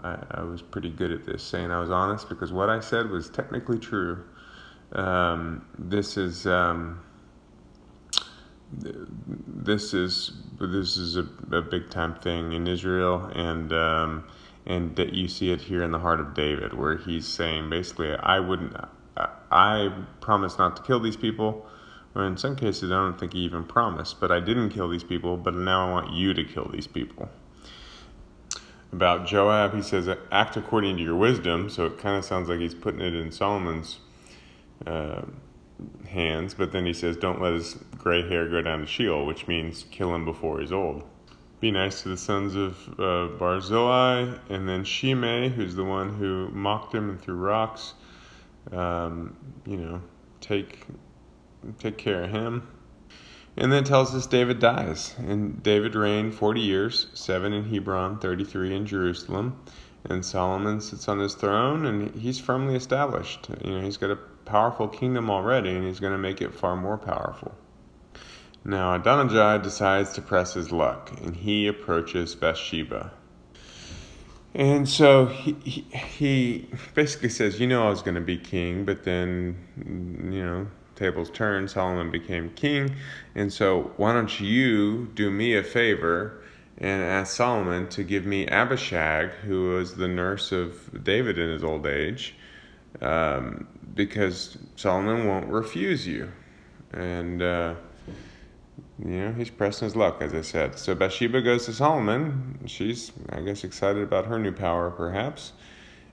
I, 0.02 0.18
I 0.32 0.42
was 0.42 0.62
pretty 0.62 0.90
good 0.90 1.10
at 1.10 1.24
this, 1.24 1.42
saying 1.42 1.70
I 1.70 1.80
was 1.80 1.90
honest 1.90 2.28
because 2.28 2.52
what 2.52 2.68
I 2.68 2.80
said 2.80 3.10
was 3.10 3.30
technically 3.30 3.78
true. 3.78 4.24
Um, 4.92 5.64
this 5.78 6.16
is 6.16 6.46
um, 6.46 7.00
this 8.72 9.94
is 9.94 10.32
this 10.60 10.96
is 10.96 11.16
a, 11.16 11.26
a, 11.52 11.62
big 11.62 11.90
time 11.90 12.14
thing 12.16 12.52
in 12.52 12.66
Israel, 12.66 13.30
and 13.34 13.72
um, 13.72 14.24
and 14.66 14.94
that 14.96 15.14
you 15.14 15.28
see 15.28 15.50
it 15.50 15.60
here 15.62 15.82
in 15.82 15.90
the 15.90 15.98
heart 15.98 16.20
of 16.20 16.34
David, 16.34 16.74
where 16.74 16.96
he's 16.96 17.26
saying 17.26 17.70
basically, 17.70 18.14
I 18.14 18.40
wouldn't, 18.40 18.76
I, 19.16 19.28
I 19.50 20.04
promise 20.20 20.58
not 20.58 20.76
to 20.76 20.82
kill 20.82 21.00
these 21.00 21.16
people 21.16 21.66
or 22.16 22.26
in 22.26 22.38
some 22.38 22.56
cases, 22.56 22.90
I 22.90 22.94
don't 22.94 23.20
think 23.20 23.34
he 23.34 23.40
even 23.40 23.62
promised, 23.62 24.20
but 24.20 24.32
I 24.32 24.40
didn't 24.40 24.70
kill 24.70 24.88
these 24.88 25.04
people, 25.04 25.36
but 25.36 25.54
now 25.54 25.86
I 25.86 25.90
want 25.90 26.12
you 26.14 26.32
to 26.32 26.44
kill 26.44 26.68
these 26.72 26.86
people. 26.86 27.28
About 28.90 29.26
Joab, 29.26 29.74
he 29.74 29.82
says, 29.82 30.08
act 30.32 30.56
according 30.56 30.96
to 30.96 31.02
your 31.02 31.14
wisdom, 31.16 31.68
so 31.68 31.84
it 31.84 31.98
kind 31.98 32.16
of 32.16 32.24
sounds 32.24 32.48
like 32.48 32.58
he's 32.58 32.74
putting 32.74 33.02
it 33.02 33.14
in 33.14 33.30
Solomon's 33.30 33.98
uh, 34.86 35.22
hands, 36.08 36.54
but 36.54 36.72
then 36.72 36.86
he 36.86 36.94
says, 36.94 37.18
don't 37.18 37.42
let 37.42 37.52
his 37.52 37.74
gray 37.98 38.26
hair 38.26 38.48
go 38.48 38.62
down 38.62 38.80
to 38.80 38.86
Sheol, 38.86 39.26
which 39.26 39.46
means 39.46 39.84
kill 39.90 40.14
him 40.14 40.24
before 40.24 40.60
he's 40.60 40.72
old. 40.72 41.02
Be 41.60 41.70
nice 41.70 42.02
to 42.02 42.08
the 42.08 42.16
sons 42.16 42.54
of 42.54 42.98
uh, 42.98 43.36
Barzillai, 43.36 44.38
and 44.48 44.66
then 44.66 44.84
Shimei, 44.84 45.50
who's 45.50 45.74
the 45.74 45.84
one 45.84 46.14
who 46.14 46.48
mocked 46.48 46.94
him 46.94 47.10
and 47.10 47.20
threw 47.20 47.34
rocks. 47.34 47.92
Um, 48.72 49.36
you 49.66 49.76
know, 49.76 50.00
take 50.40 50.86
take 51.78 51.98
care 51.98 52.24
of 52.24 52.30
him. 52.30 52.68
And 53.56 53.72
then 53.72 53.84
tells 53.84 54.14
us 54.14 54.26
David 54.26 54.58
dies. 54.58 55.14
And 55.18 55.62
David 55.62 55.94
reigned 55.94 56.34
40 56.34 56.60
years, 56.60 57.06
7 57.14 57.52
in 57.52 57.64
Hebron, 57.72 58.18
33 58.18 58.74
in 58.74 58.86
Jerusalem. 58.86 59.58
And 60.04 60.24
Solomon 60.24 60.80
sits 60.80 61.08
on 61.08 61.18
his 61.18 61.34
throne 61.34 61.86
and 61.86 62.14
he's 62.14 62.38
firmly 62.38 62.76
established. 62.76 63.48
You 63.64 63.72
know, 63.72 63.80
he's 63.80 63.96
got 63.96 64.10
a 64.10 64.16
powerful 64.44 64.88
kingdom 64.88 65.30
already 65.30 65.70
and 65.70 65.84
he's 65.84 66.00
going 66.00 66.12
to 66.12 66.18
make 66.18 66.40
it 66.40 66.54
far 66.54 66.76
more 66.76 66.98
powerful. 66.98 67.54
Now, 68.64 68.94
Adonijah 68.94 69.60
decides 69.62 70.12
to 70.14 70.22
press 70.22 70.54
his 70.54 70.70
luck 70.70 71.12
and 71.22 71.34
he 71.34 71.66
approaches 71.66 72.34
Bathsheba. 72.34 73.12
And 74.54 74.88
so 74.88 75.26
he, 75.26 75.52
he, 75.64 75.80
he 75.94 76.68
basically 76.94 77.28
says, 77.28 77.60
You 77.60 77.66
know, 77.66 77.86
I 77.86 77.90
was 77.90 78.00
going 78.00 78.14
to 78.14 78.22
be 78.22 78.38
king, 78.38 78.84
but 78.84 79.04
then, 79.04 79.56
you 80.32 80.42
know, 80.44 80.66
tables 80.96 81.30
turned, 81.30 81.70
Solomon 81.70 82.10
became 82.10 82.50
king. 82.50 82.96
And 83.34 83.52
so, 83.52 83.92
why 83.96 84.12
don't 84.12 84.40
you 84.40 85.06
do 85.14 85.30
me 85.30 85.54
a 85.54 85.62
favor 85.62 86.42
and 86.78 87.02
ask 87.02 87.36
Solomon 87.36 87.88
to 87.88 88.02
give 88.02 88.26
me 88.26 88.46
Abishag, 88.46 89.30
who 89.44 89.70
was 89.70 89.94
the 89.94 90.08
nurse 90.08 90.52
of 90.52 91.04
David 91.04 91.38
in 91.38 91.50
his 91.50 91.64
old 91.64 91.86
age, 91.86 92.34
um, 93.00 93.66
because 93.94 94.58
Solomon 94.76 95.26
won't 95.26 95.48
refuse 95.48 96.06
you. 96.06 96.30
And, 96.92 97.42
uh, 97.42 97.74
you 98.98 99.10
know, 99.10 99.32
he's 99.32 99.50
pressing 99.50 99.86
his 99.86 99.96
luck, 99.96 100.20
as 100.20 100.34
I 100.34 100.42
said. 100.42 100.78
So 100.78 100.94
Bathsheba 100.94 101.40
goes 101.42 101.66
to 101.66 101.72
Solomon. 101.72 102.58
She's, 102.66 103.12
I 103.30 103.40
guess, 103.40 103.64
excited 103.64 104.02
about 104.02 104.26
her 104.26 104.38
new 104.38 104.52
power, 104.52 104.90
perhaps 104.90 105.52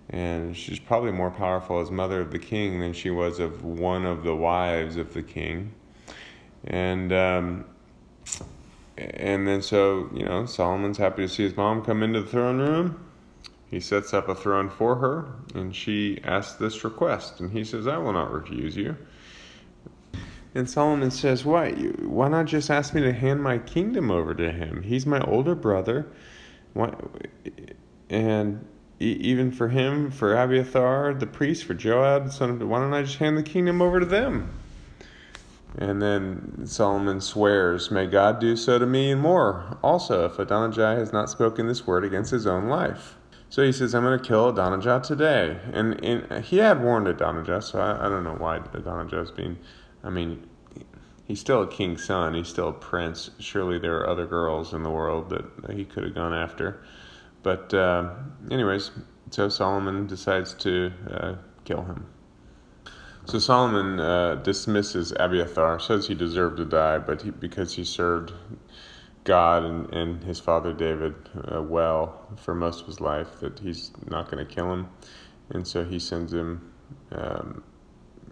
and 0.10 0.55
she's 0.55 0.79
probably 0.79 1.12
more 1.12 1.31
powerful 1.31 1.79
as 1.79 1.89
mother 1.89 2.22
of 2.22 2.31
the 2.31 2.39
king 2.39 2.79
than 2.79 2.93
she 2.93 3.10
was 3.10 3.39
of 3.39 3.63
one 3.63 4.05
of 4.05 4.24
the 4.24 4.36
wives 4.36 4.98
of 4.98 5.13
the 5.13 5.24
king. 5.24 5.74
And 6.65 7.12
um, 7.12 7.65
and 8.98 9.48
then 9.48 9.62
so 9.62 10.10
you 10.13 10.25
know 10.25 10.45
Solomon's 10.45 10.98
happy 10.98 11.24
to 11.24 11.27
see 11.27 11.43
his 11.43 11.57
mom 11.57 11.83
come 11.83 12.03
into 12.03 12.22
the 12.22 12.27
throne 12.27 12.60
room. 12.60 13.10
He 13.69 13.79
sets 13.79 14.13
up 14.13 14.29
a 14.29 14.36
throne 14.36 14.69
for 14.69 14.98
her, 14.98 15.33
and 15.55 15.75
she 15.75 16.22
asks 16.24 16.53
this 16.53 16.83
request, 16.83 17.39
and 17.39 17.51
he 17.51 17.63
says, 17.63 17.88
"I 17.88 17.98
will 17.98 18.13
not 18.13 18.31
refuse 18.31 18.77
you." 18.77 18.95
And 20.53 20.69
Solomon 20.69 21.10
says, 21.10 21.43
"Why? 21.43 21.72
Why 21.72 22.27
not 22.27 22.45
just 22.45 22.69
ask 22.69 22.93
me 22.93 23.01
to 23.01 23.13
hand 23.13 23.41
my 23.41 23.57
kingdom 23.57 24.12
over 24.12 24.36
to 24.36 24.51
him? 24.51 24.83
He's 24.83 25.05
my 25.05 25.22
older 25.22 25.55
brother." 25.55 26.05
Why? 26.74 26.93
And 28.10 28.65
even 29.03 29.51
for 29.51 29.69
him, 29.69 30.12
for 30.12 30.36
Abiathar, 30.36 31.13
the 31.13 31.27
priest, 31.27 31.65
for 31.65 31.74
Joab, 31.74 32.31
son 32.31 32.50
of, 32.50 32.62
why 32.67 32.79
don't 32.79 32.93
I 32.93 33.03
just 33.03 33.17
hand 33.17 33.38
the 33.38 33.43
kingdom 33.43 33.81
over 33.81 34.00
to 34.00 34.05
them? 34.05 34.51
And 35.77 36.01
then 36.01 36.67
Solomon 36.67 37.19
swears, 37.19 37.89
May 37.89 38.05
God 38.05 38.39
do 38.39 38.55
so 38.55 38.77
to 38.77 38.86
me 38.86 39.12
and 39.12 39.22
more, 39.22 39.77
also, 39.83 40.25
if 40.25 40.38
Adonijah 40.38 40.95
has 40.95 41.12
not 41.12 41.29
spoken 41.29 41.67
this 41.67 41.88
word 41.88 42.03
against 42.03 42.31
his 42.31 42.45
own 42.45 42.67
life. 42.67 43.15
So 43.50 43.63
he 43.63 43.72
says, 43.72 43.93
I'm 43.93 44.03
going 44.03 44.17
to 44.17 44.25
kill 44.25 44.50
Adonijah 44.50 45.01
today. 45.03 45.60
And, 45.74 46.03
and 46.03 46.43
he 46.43 46.57
had 46.57 46.81
warned 46.81 47.07
Adonijah, 47.07 47.62
so 47.62 47.79
I, 47.79 48.05
I 48.05 48.10
don't 48.10 48.24
know 48.24 48.36
why 48.36 48.57
Adonijah 48.57 49.22
is 49.22 49.31
being, 49.31 49.57
I 50.03 50.10
mean, 50.10 50.48
he's 51.25 51.39
still 51.39 51.63
a 51.63 51.67
king's 51.67 52.03
son, 52.03 52.33
he's 52.36 52.48
still 52.48 52.69
a 52.69 52.74
prince. 52.74 53.31
Surely 53.39 53.79
there 53.79 53.98
are 53.98 54.10
other 54.10 54.25
girls 54.25 54.74
in 54.74 54.83
the 54.83 54.89
world 54.89 55.29
that 55.29 55.75
he 55.75 55.86
could 55.86 56.03
have 56.03 56.15
gone 56.15 56.33
after. 56.33 56.83
But, 57.43 57.73
uh, 57.73 58.09
anyways, 58.50 58.91
so 59.29 59.50
Solomon 59.50 60.07
decides 60.07 60.53
to 60.55 60.91
uh, 61.09 61.35
kill 61.65 61.83
him. 61.83 62.07
So 63.25 63.39
Solomon 63.39 64.00
uh, 64.00 64.35
dismisses 64.35 65.13
Abiathar, 65.17 65.79
says 65.79 66.07
he 66.07 66.13
deserved 66.15 66.57
to 66.57 66.65
die, 66.65 66.97
but 66.97 67.21
he, 67.21 67.31
because 67.31 67.73
he 67.75 67.85
served 67.85 68.33
God 69.23 69.63
and, 69.63 69.93
and 69.93 70.23
his 70.23 70.39
father 70.39 70.73
David 70.73 71.15
uh, 71.53 71.62
well 71.62 72.27
for 72.35 72.53
most 72.53 72.81
of 72.81 72.88
his 72.88 73.00
life, 73.00 73.39
that 73.39 73.59
he's 73.59 73.91
not 74.07 74.29
going 74.29 74.45
to 74.45 74.53
kill 74.53 74.71
him, 74.73 74.89
and 75.50 75.65
so 75.65 75.85
he 75.85 76.00
sends 76.00 76.33
him, 76.33 76.73
um, 77.13 77.63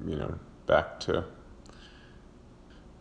you 0.06 0.18
know, 0.18 0.38
back 0.68 1.00
to 1.02 1.24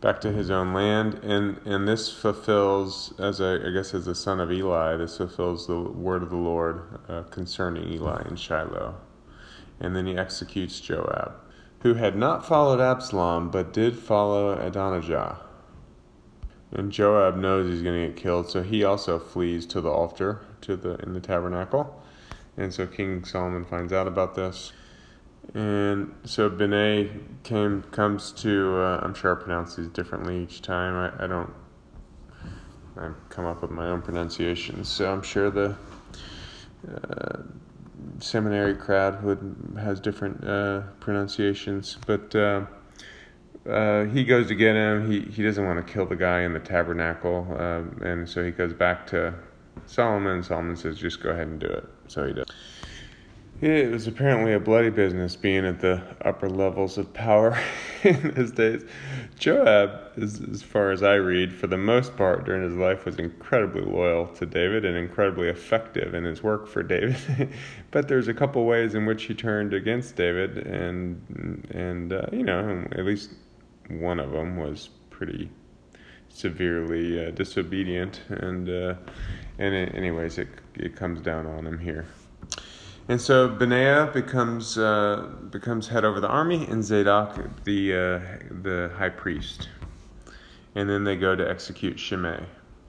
back 0.01 0.19
to 0.21 0.31
his 0.31 0.49
own 0.51 0.73
land, 0.73 1.15
and 1.23 1.59
and 1.65 1.87
this 1.87 2.11
fulfills, 2.11 3.13
as 3.19 3.39
I 3.39 3.69
guess 3.71 3.93
as 3.93 4.07
a 4.07 4.15
son 4.15 4.39
of 4.39 4.51
Eli, 4.51 4.97
this 4.97 5.17
fulfills 5.17 5.67
the 5.67 5.79
word 5.79 6.23
of 6.23 6.29
the 6.29 6.35
Lord 6.35 6.99
uh, 7.07 7.23
concerning 7.23 7.91
Eli 7.93 8.21
and 8.25 8.39
Shiloh, 8.39 8.95
and 9.79 9.95
then 9.95 10.05
he 10.05 10.17
executes 10.17 10.79
Joab 10.79 11.35
who 11.81 11.95
had 11.95 12.15
not 12.15 12.45
followed 12.45 12.79
Absalom, 12.79 13.49
but 13.49 13.73
did 13.73 13.97
follow 13.97 14.53
Adonijah. 14.53 15.39
And 16.71 16.91
Joab 16.91 17.35
knows 17.35 17.69
he's 17.69 17.81
going 17.81 18.01
to 18.01 18.07
get 18.07 18.21
killed, 18.21 18.49
so 18.49 18.61
he 18.61 18.83
also 18.83 19.19
flees 19.19 19.65
to 19.67 19.81
the 19.81 19.89
altar, 19.89 20.41
to 20.61 20.75
the 20.75 20.95
in 20.97 21.13
the 21.13 21.19
tabernacle. 21.19 22.01
And 22.55 22.73
so 22.73 22.85
King 22.85 23.25
Solomon 23.25 23.65
finds 23.65 23.91
out 23.91 24.07
about 24.07 24.35
this. 24.35 24.71
And 25.53 26.13
so 26.23 26.49
Benay 26.49 27.19
came 27.43 27.83
comes 27.91 28.31
to 28.33 28.77
uh, 28.77 29.01
I'm 29.03 29.13
sure 29.13 29.35
I 29.35 29.41
pronounce 29.41 29.75
these 29.75 29.89
differently 29.89 30.43
each 30.43 30.61
time. 30.61 30.95
I, 30.95 31.25
I 31.25 31.27
don't 31.27 31.53
I 32.97 33.11
come 33.29 33.45
up 33.45 33.61
with 33.61 33.71
my 33.71 33.87
own 33.87 34.01
pronunciations, 34.01 34.87
so 34.87 35.11
I'm 35.11 35.21
sure 35.21 35.49
the 35.49 35.75
uh, 36.87 37.41
seminary 38.19 38.75
crowd 38.75 39.15
who 39.15 39.37
has 39.77 39.99
different 39.99 40.43
uh, 40.43 40.81
pronunciations, 40.99 41.97
but 42.05 42.35
uh, 42.35 42.65
uh, 43.69 44.05
he 44.05 44.23
goes 44.23 44.47
to 44.47 44.55
get 44.55 44.75
him. 44.75 45.09
He 45.09 45.21
he 45.21 45.43
doesn't 45.43 45.65
want 45.65 45.85
to 45.85 45.93
kill 45.93 46.05
the 46.05 46.15
guy 46.15 46.41
in 46.41 46.53
the 46.53 46.59
tabernacle, 46.59 47.47
um, 47.57 48.01
and 48.03 48.27
so 48.27 48.43
he 48.43 48.51
goes 48.51 48.73
back 48.73 49.07
to 49.07 49.33
Solomon. 49.85 50.43
Solomon 50.43 50.75
says, 50.75 50.97
"Just 50.97 51.21
go 51.21 51.29
ahead 51.29 51.47
and 51.47 51.59
do 51.59 51.67
it." 51.67 51.87
So 52.07 52.27
he 52.27 52.33
does. 52.33 52.47
It 53.61 53.91
was 53.91 54.07
apparently 54.07 54.53
a 54.53 54.59
bloody 54.59 54.89
business 54.89 55.35
being 55.35 55.67
at 55.67 55.81
the 55.81 56.01
upper 56.21 56.49
levels 56.49 56.97
of 56.97 57.13
power 57.13 57.61
in 58.03 58.31
those 58.33 58.51
days. 58.51 58.83
Joab, 59.37 60.17
as, 60.17 60.41
as 60.51 60.63
far 60.63 60.89
as 60.89 61.03
I 61.03 61.13
read, 61.15 61.53
for 61.53 61.67
the 61.67 61.77
most 61.77 62.17
part 62.17 62.43
during 62.43 62.63
his 62.63 62.73
life, 62.73 63.05
was 63.05 63.19
incredibly 63.19 63.83
loyal 63.83 64.25
to 64.29 64.47
David 64.47 64.83
and 64.83 64.97
incredibly 64.97 65.47
effective 65.47 66.15
in 66.15 66.23
his 66.23 66.41
work 66.41 66.67
for 66.67 66.81
David. 66.81 67.49
but 67.91 68.07
there's 68.07 68.27
a 68.27 68.33
couple 68.33 68.65
ways 68.65 68.95
in 68.95 69.05
which 69.05 69.25
he 69.25 69.35
turned 69.35 69.75
against 69.75 70.15
David, 70.15 70.57
and 70.65 71.67
and 71.69 72.13
uh, 72.13 72.25
you 72.31 72.43
know 72.43 72.87
at 72.93 73.05
least 73.05 73.29
one 73.89 74.19
of 74.19 74.31
them 74.31 74.57
was 74.57 74.89
pretty 75.11 75.51
severely 76.29 77.27
uh, 77.27 77.29
disobedient, 77.29 78.21
and 78.29 78.67
uh, 78.69 78.95
and 79.59 79.75
it, 79.75 79.93
anyways, 79.93 80.39
it 80.39 80.47
it 80.73 80.95
comes 80.95 81.21
down 81.21 81.45
on 81.45 81.67
him 81.67 81.77
here. 81.77 82.07
And 83.11 83.19
so 83.19 83.49
Benaiah 83.49 84.09
becomes 84.13 84.77
uh, 84.77 85.27
becomes 85.49 85.89
head 85.89 86.05
over 86.05 86.21
the 86.21 86.29
army, 86.29 86.65
and 86.67 86.81
Zadok 86.81 87.35
the 87.65 87.93
uh, 87.93 88.19
the 88.61 88.89
high 88.95 89.09
priest. 89.09 89.67
And 90.75 90.89
then 90.89 91.03
they 91.03 91.17
go 91.17 91.35
to 91.35 91.45
execute 91.45 91.99
Shimei. 91.99 92.45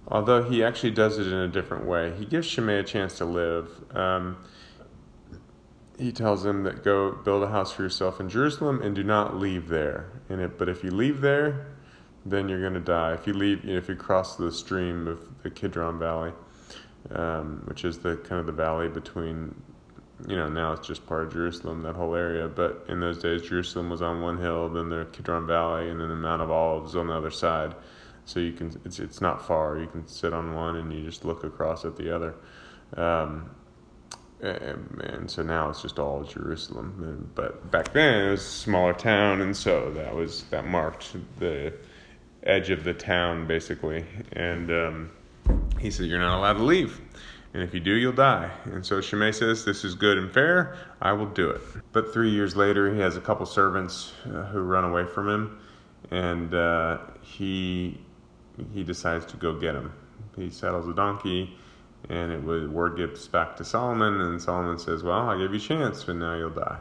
Although 0.06 0.44
he 0.44 0.62
actually 0.62 0.92
does 0.92 1.18
it 1.18 1.26
in 1.26 1.32
a 1.32 1.48
different 1.48 1.86
way, 1.86 2.12
he 2.16 2.24
gives 2.24 2.46
Shimei 2.46 2.78
a 2.78 2.84
chance 2.84 3.18
to 3.18 3.24
live. 3.24 3.68
Um, 3.96 4.36
he 5.98 6.12
tells 6.12 6.46
him 6.46 6.62
that 6.62 6.84
go 6.84 7.10
build 7.10 7.42
a 7.42 7.48
house 7.48 7.72
for 7.72 7.82
yourself 7.82 8.20
in 8.20 8.28
Jerusalem 8.28 8.80
and 8.80 8.94
do 8.94 9.02
not 9.02 9.40
leave 9.40 9.66
there. 9.66 10.12
And 10.28 10.40
it, 10.40 10.56
but 10.56 10.68
if 10.68 10.84
you 10.84 10.92
leave 10.92 11.20
there, 11.20 11.66
then 12.24 12.48
you're 12.48 12.60
going 12.60 12.74
to 12.74 12.80
die. 12.80 13.12
If 13.14 13.26
you 13.26 13.32
leave, 13.32 13.64
you 13.64 13.72
know, 13.72 13.78
if 13.78 13.88
you 13.88 13.96
cross 13.96 14.36
the 14.36 14.52
stream 14.52 15.08
of 15.08 15.42
the 15.42 15.50
Kidron 15.50 15.98
Valley, 15.98 16.32
um, 17.10 17.62
which 17.64 17.84
is 17.84 17.98
the 17.98 18.18
kind 18.18 18.38
of 18.38 18.46
the 18.46 18.52
valley 18.52 18.88
between 18.88 19.52
you 20.26 20.36
know, 20.36 20.48
now 20.48 20.72
it's 20.72 20.86
just 20.86 21.06
part 21.06 21.24
of 21.24 21.32
Jerusalem, 21.32 21.82
that 21.82 21.96
whole 21.96 22.14
area. 22.14 22.48
But 22.48 22.84
in 22.88 23.00
those 23.00 23.18
days, 23.18 23.42
Jerusalem 23.42 23.90
was 23.90 24.02
on 24.02 24.20
one 24.20 24.38
hill, 24.38 24.68
then 24.68 24.88
the 24.88 25.06
Kidron 25.12 25.46
Valley, 25.46 25.88
and 25.88 26.00
then 26.00 26.08
the 26.08 26.14
Mount 26.14 26.42
of 26.42 26.50
Olives 26.50 26.94
on 26.94 27.08
the 27.08 27.14
other 27.14 27.30
side. 27.30 27.74
So 28.24 28.38
you 28.38 28.52
can, 28.52 28.80
it's 28.84 29.00
it's 29.00 29.20
not 29.20 29.44
far. 29.46 29.78
You 29.78 29.88
can 29.88 30.06
sit 30.06 30.32
on 30.32 30.54
one 30.54 30.76
and 30.76 30.92
you 30.92 31.04
just 31.04 31.24
look 31.24 31.42
across 31.44 31.84
at 31.84 31.96
the 31.96 32.14
other. 32.14 32.34
Um, 32.96 33.50
and, 34.40 35.00
and 35.02 35.30
so 35.30 35.42
now 35.42 35.70
it's 35.70 35.82
just 35.82 35.98
all 35.98 36.22
Jerusalem. 36.24 37.30
But 37.34 37.70
back 37.70 37.92
then 37.92 38.26
it 38.26 38.30
was 38.30 38.40
a 38.40 38.44
smaller 38.44 38.92
town, 38.92 39.40
and 39.40 39.56
so 39.56 39.90
that 39.92 40.14
was 40.14 40.44
that 40.44 40.66
marked 40.66 41.16
the 41.38 41.72
edge 42.44 42.70
of 42.70 42.84
the 42.84 42.94
town 42.94 43.46
basically. 43.46 44.04
And 44.32 44.70
um, 44.70 45.10
he 45.80 45.90
said, 45.90 46.06
"You're 46.06 46.20
not 46.20 46.38
allowed 46.38 46.54
to 46.54 46.64
leave." 46.64 47.00
And 47.54 47.62
if 47.62 47.74
you 47.74 47.80
do, 47.80 47.92
you'll 47.92 48.12
die. 48.12 48.50
And 48.64 48.84
so 48.84 49.00
Shimei 49.00 49.32
says, 49.32 49.64
This 49.64 49.84
is 49.84 49.94
good 49.94 50.16
and 50.16 50.32
fair, 50.32 50.76
I 51.00 51.12
will 51.12 51.26
do 51.26 51.50
it. 51.50 51.60
But 51.92 52.12
three 52.12 52.30
years 52.30 52.56
later, 52.56 52.92
he 52.94 53.00
has 53.00 53.16
a 53.16 53.20
couple 53.20 53.44
servants 53.44 54.12
uh, 54.26 54.46
who 54.46 54.60
run 54.60 54.84
away 54.84 55.04
from 55.04 55.28
him, 55.28 55.58
and 56.10 56.54
uh, 56.54 56.98
he, 57.20 58.00
he 58.72 58.82
decides 58.82 59.26
to 59.26 59.36
go 59.36 59.58
get 59.58 59.74
him. 59.74 59.92
He 60.36 60.48
saddles 60.48 60.88
a 60.88 60.94
donkey, 60.94 61.54
and 62.08 62.32
it 62.32 62.42
was, 62.42 62.68
word 62.68 62.96
gets 62.96 63.28
back 63.28 63.56
to 63.56 63.64
Solomon, 63.64 64.20
and 64.20 64.40
Solomon 64.40 64.78
says, 64.78 65.02
Well, 65.02 65.28
I 65.28 65.36
gave 65.36 65.50
you 65.50 65.58
a 65.58 65.60
chance, 65.60 66.04
but 66.04 66.16
now 66.16 66.34
you'll 66.34 66.50
die. 66.50 66.78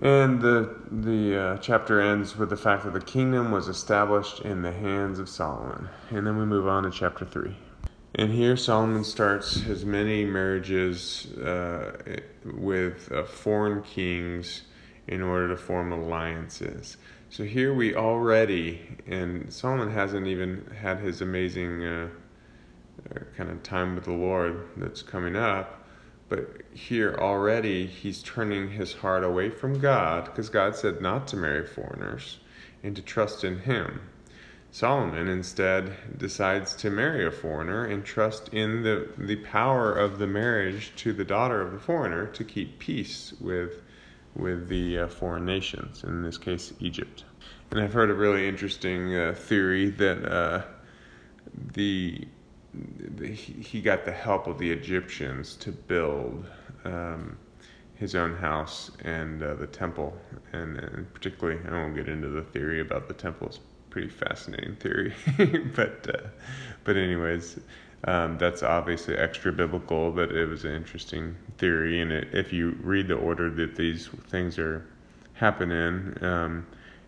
And 0.00 0.40
the, 0.40 0.76
the 0.92 1.36
uh, 1.36 1.56
chapter 1.56 2.00
ends 2.00 2.36
with 2.36 2.50
the 2.50 2.56
fact 2.56 2.84
that 2.84 2.92
the 2.92 3.00
kingdom 3.00 3.50
was 3.50 3.66
established 3.66 4.40
in 4.40 4.62
the 4.62 4.70
hands 4.70 5.18
of 5.18 5.28
Solomon. 5.28 5.88
And 6.10 6.24
then 6.24 6.38
we 6.38 6.44
move 6.44 6.68
on 6.68 6.84
to 6.84 6.90
chapter 6.92 7.24
3. 7.24 7.56
And 8.18 8.32
here 8.32 8.56
Solomon 8.56 9.04
starts 9.04 9.60
his 9.60 9.84
many 9.84 10.24
marriages 10.24 11.26
uh, 11.36 12.18
with 12.44 13.12
uh, 13.12 13.22
foreign 13.22 13.80
kings 13.82 14.62
in 15.06 15.22
order 15.22 15.46
to 15.50 15.56
form 15.56 15.92
alliances. 15.92 16.96
So 17.30 17.44
here 17.44 17.72
we 17.72 17.94
already, 17.94 18.80
and 19.06 19.52
Solomon 19.52 19.92
hasn't 19.92 20.26
even 20.26 20.68
had 20.80 20.98
his 20.98 21.22
amazing 21.22 21.84
uh, 21.84 22.08
uh 23.14 23.20
kind 23.36 23.50
of 23.50 23.62
time 23.62 23.94
with 23.94 24.06
the 24.06 24.12
Lord 24.12 24.66
that's 24.76 25.00
coming 25.00 25.36
up, 25.36 25.86
but 26.28 26.62
here 26.74 27.16
already 27.20 27.86
he's 27.86 28.20
turning 28.24 28.68
his 28.68 28.94
heart 28.94 29.22
away 29.22 29.48
from 29.48 29.78
God 29.78 30.24
because 30.24 30.48
God 30.48 30.74
said 30.74 31.00
not 31.00 31.28
to 31.28 31.36
marry 31.36 31.64
foreigners 31.64 32.38
and 32.82 32.96
to 32.96 33.02
trust 33.02 33.44
in 33.44 33.60
Him. 33.60 34.00
Solomon 34.70 35.28
instead 35.28 35.96
decides 36.18 36.74
to 36.76 36.90
marry 36.90 37.26
a 37.26 37.30
foreigner 37.30 37.86
and 37.86 38.04
trust 38.04 38.48
in 38.52 38.82
the, 38.82 39.08
the 39.16 39.36
power 39.36 39.94
of 39.94 40.18
the 40.18 40.26
marriage 40.26 40.92
to 40.96 41.12
the 41.14 41.24
daughter 41.24 41.62
of 41.62 41.72
the 41.72 41.78
foreigner 41.78 42.26
to 42.26 42.44
keep 42.44 42.78
peace 42.78 43.32
with, 43.40 43.82
with 44.36 44.68
the 44.68 44.98
uh, 44.98 45.08
foreign 45.08 45.46
nations, 45.46 46.04
in 46.04 46.22
this 46.22 46.36
case, 46.36 46.74
Egypt. 46.80 47.24
And 47.70 47.80
I've 47.80 47.94
heard 47.94 48.10
a 48.10 48.14
really 48.14 48.46
interesting 48.46 49.16
uh, 49.16 49.34
theory 49.34 49.88
that 49.90 50.24
uh, 50.30 50.62
the, 51.72 52.28
the, 52.74 53.28
he 53.32 53.80
got 53.80 54.04
the 54.04 54.12
help 54.12 54.46
of 54.46 54.58
the 54.58 54.70
Egyptians 54.70 55.56
to 55.56 55.72
build 55.72 56.44
um, 56.84 57.38
his 57.94 58.14
own 58.14 58.36
house 58.36 58.90
and 59.02 59.42
uh, 59.42 59.54
the 59.54 59.66
temple, 59.66 60.14
and, 60.52 60.76
and, 60.78 61.12
particularly, 61.14 61.58
I 61.66 61.72
won't 61.72 61.94
get 61.94 62.08
into 62.08 62.28
the 62.28 62.42
theory 62.42 62.80
about 62.80 63.08
the 63.08 63.14
temples 63.14 63.60
pretty 63.90 64.08
fascinating 64.08 64.76
theory. 64.76 65.14
but 65.76 66.08
uh, 66.14 66.28
but 66.84 66.96
anyways, 66.96 67.58
um, 68.04 68.38
that's 68.38 68.62
obviously 68.62 69.16
extra 69.16 69.52
biblical, 69.52 70.10
but 70.12 70.30
it 70.32 70.46
was 70.46 70.64
an 70.64 70.74
interesting 70.74 71.36
theory. 71.58 72.00
And 72.00 72.12
it, 72.12 72.28
if 72.32 72.52
you 72.52 72.78
read 72.82 73.08
the 73.08 73.14
order 73.14 73.50
that 73.50 73.76
these 73.76 74.08
things 74.28 74.58
are 74.58 74.86
happening, 75.34 76.16
um, 76.22 76.66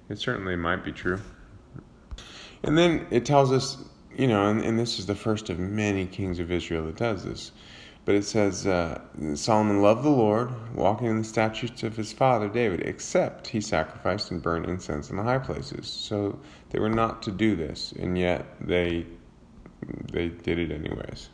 it 0.08 0.18
certainly 0.18 0.56
might 0.56 0.84
be 0.84 0.92
true. 0.92 1.20
And 2.62 2.76
then 2.76 3.06
it 3.10 3.24
tells 3.24 3.52
us, 3.52 3.78
you 4.16 4.26
know, 4.26 4.48
and, 4.48 4.60
and 4.62 4.78
this 4.78 4.98
is 4.98 5.06
the 5.06 5.14
first 5.14 5.48
of 5.48 5.58
many 5.58 6.06
kings 6.06 6.38
of 6.38 6.50
Israel 6.50 6.86
that 6.86 6.96
does 6.96 7.24
this. 7.24 7.52
But 8.04 8.14
it 8.14 8.24
says 8.24 8.66
uh, 8.66 9.00
Solomon 9.34 9.82
loved 9.82 10.02
the 10.02 10.10
Lord, 10.10 10.74
walking 10.74 11.06
in 11.06 11.18
the 11.18 11.24
statutes 11.24 11.82
of 11.82 11.96
his 11.96 12.12
father 12.12 12.48
David, 12.48 12.80
except 12.80 13.48
he 13.48 13.60
sacrificed 13.60 14.30
and 14.30 14.42
burned 14.42 14.66
incense 14.66 15.10
in 15.10 15.16
the 15.16 15.22
high 15.22 15.38
places. 15.38 15.86
So 15.86 16.38
they 16.70 16.78
were 16.78 16.88
not 16.88 17.22
to 17.24 17.30
do 17.30 17.54
this, 17.54 17.92
and 17.92 18.16
yet 18.18 18.46
they 18.60 19.06
they 20.12 20.28
did 20.28 20.58
it 20.58 20.72
anyways. 20.72 21.28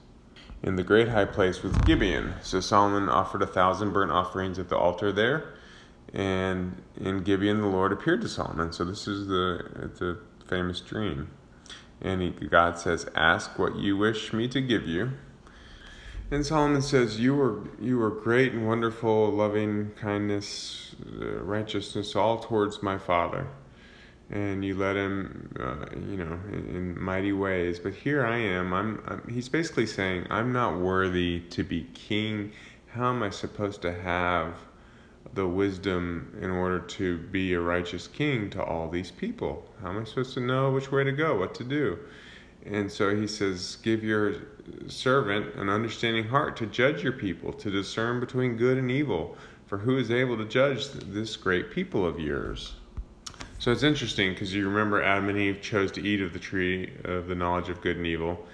In 0.62 0.76
the 0.76 0.82
great 0.82 1.08
high 1.08 1.24
place 1.24 1.62
was 1.62 1.76
Gibeon. 1.78 2.34
So 2.42 2.60
Solomon 2.60 3.08
offered 3.08 3.42
a 3.42 3.46
thousand 3.46 3.92
burnt 3.92 4.10
offerings 4.10 4.58
at 4.58 4.68
the 4.68 4.76
altar 4.76 5.12
there, 5.12 5.54
and 6.12 6.82
in 6.96 7.22
Gibeon 7.22 7.60
the 7.60 7.68
Lord 7.68 7.92
appeared 7.92 8.22
to 8.22 8.28
Solomon. 8.28 8.72
So 8.72 8.84
this 8.84 9.06
is 9.06 9.28
the 9.28 9.90
the 9.98 10.18
famous 10.46 10.80
dream, 10.80 11.30
and 12.00 12.22
he, 12.22 12.30
God 12.30 12.78
says, 12.78 13.06
"Ask 13.14 13.56
what 13.56 13.76
you 13.76 13.96
wish 13.96 14.32
me 14.32 14.48
to 14.48 14.60
give 14.60 14.84
you." 14.86 15.12
And 16.28 16.44
Solomon 16.44 16.82
says, 16.82 17.20
"You 17.20 17.36
were 17.36 17.60
you 17.80 17.98
were 17.98 18.10
great 18.10 18.52
and 18.52 18.66
wonderful, 18.66 19.30
loving 19.30 19.92
kindness, 19.92 20.96
uh, 21.20 21.42
righteousness, 21.44 22.16
all 22.16 22.40
towards 22.40 22.82
my 22.82 22.98
father, 22.98 23.46
and 24.28 24.64
you 24.64 24.74
led 24.74 24.96
him, 24.96 25.54
uh, 25.58 25.86
you 25.94 26.16
know, 26.16 26.40
in, 26.48 26.68
in, 26.74 27.00
mighty 27.00 27.32
ways. 27.32 27.78
But 27.78 27.94
here 27.94 28.26
I 28.26 28.38
am. 28.38 28.72
I'm, 28.72 29.02
I'm. 29.06 29.22
He's 29.28 29.48
basically 29.48 29.86
saying, 29.86 30.26
I'm 30.28 30.52
not 30.52 30.80
worthy 30.80 31.42
to 31.50 31.62
be 31.62 31.86
king. 31.94 32.50
How 32.88 33.10
am 33.10 33.22
I 33.22 33.30
supposed 33.30 33.82
to 33.82 33.92
have 33.92 34.54
the 35.34 35.46
wisdom 35.46 36.36
in 36.40 36.50
order 36.50 36.80
to 36.80 37.18
be 37.18 37.54
a 37.54 37.60
righteous 37.60 38.08
king 38.08 38.50
to 38.50 38.64
all 38.64 38.88
these 38.88 39.12
people? 39.12 39.64
How 39.80 39.90
am 39.90 39.98
I 39.98 40.04
supposed 40.04 40.34
to 40.34 40.40
know 40.40 40.72
which 40.72 40.90
way 40.90 41.04
to 41.04 41.12
go, 41.12 41.38
what 41.38 41.54
to 41.54 41.64
do?" 41.64 42.00
And 42.66 42.90
so 42.90 43.14
he 43.14 43.28
says, 43.28 43.76
Give 43.82 44.02
your 44.02 44.34
servant 44.88 45.54
an 45.56 45.68
understanding 45.68 46.24
heart 46.24 46.56
to 46.58 46.66
judge 46.66 47.02
your 47.02 47.12
people, 47.12 47.52
to 47.52 47.70
discern 47.70 48.20
between 48.20 48.56
good 48.56 48.78
and 48.78 48.90
evil. 48.90 49.36
For 49.66 49.78
who 49.78 49.98
is 49.98 50.10
able 50.10 50.36
to 50.36 50.44
judge 50.44 50.88
this 50.92 51.36
great 51.36 51.70
people 51.72 52.06
of 52.06 52.20
yours? 52.20 52.74
So 53.58 53.72
it's 53.72 53.82
interesting 53.82 54.32
because 54.32 54.54
you 54.54 54.68
remember 54.68 55.02
Adam 55.02 55.28
and 55.28 55.38
Eve 55.38 55.60
chose 55.60 55.90
to 55.92 56.02
eat 56.06 56.20
of 56.20 56.32
the 56.32 56.38
tree 56.38 56.92
of 57.04 57.26
the 57.26 57.34
knowledge 57.34 57.68
of 57.68 57.80
good 57.80 57.96
and 57.96 58.06
evil. 58.06 58.46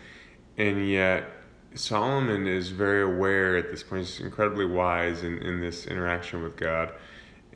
And 0.57 0.89
yet, 0.89 1.29
Solomon 1.75 2.47
is 2.47 2.71
very 2.71 3.03
aware 3.03 3.57
at 3.57 3.71
this 3.71 3.83
point. 3.83 4.07
He's 4.07 4.21
incredibly 4.21 4.67
wise 4.67 5.23
in, 5.23 5.39
in 5.39 5.61
this 5.61 5.87
interaction 5.87 6.43
with 6.43 6.57
God. 6.57 6.93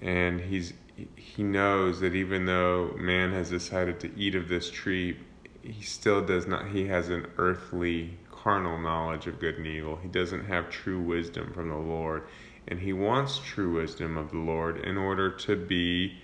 And 0.02 0.40
he's 0.40 0.72
he 1.16 1.42
knows 1.42 2.00
that 2.00 2.14
even 2.14 2.46
though 2.46 2.94
man 2.98 3.32
has 3.32 3.50
decided 3.50 4.00
to 4.00 4.10
eat 4.18 4.34
of 4.34 4.48
this 4.48 4.70
tree, 4.70 5.18
he 5.62 5.82
still 5.82 6.25
does 6.25 6.46
not 6.46 6.68
he 6.68 6.86
has 6.86 7.10
an 7.10 7.26
earthly 7.36 8.18
carnal 8.47 8.79
knowledge 8.79 9.26
of 9.26 9.41
good 9.41 9.59
and 9.59 9.67
evil. 9.67 9.99
He 10.00 10.07
doesn't 10.07 10.45
have 10.45 10.71
true 10.71 11.00
wisdom 11.00 11.53
from 11.53 11.69
the 11.69 11.75
lord. 11.75 12.23
And 12.69 12.79
he 12.79 12.93
wants 12.93 13.41
true 13.41 13.73
wisdom 13.73 14.17
of 14.17 14.31
the 14.31 14.38
lord 14.38 14.79
in 14.85 14.97
order 14.97 15.33
to 15.33 15.57
be 15.57 16.19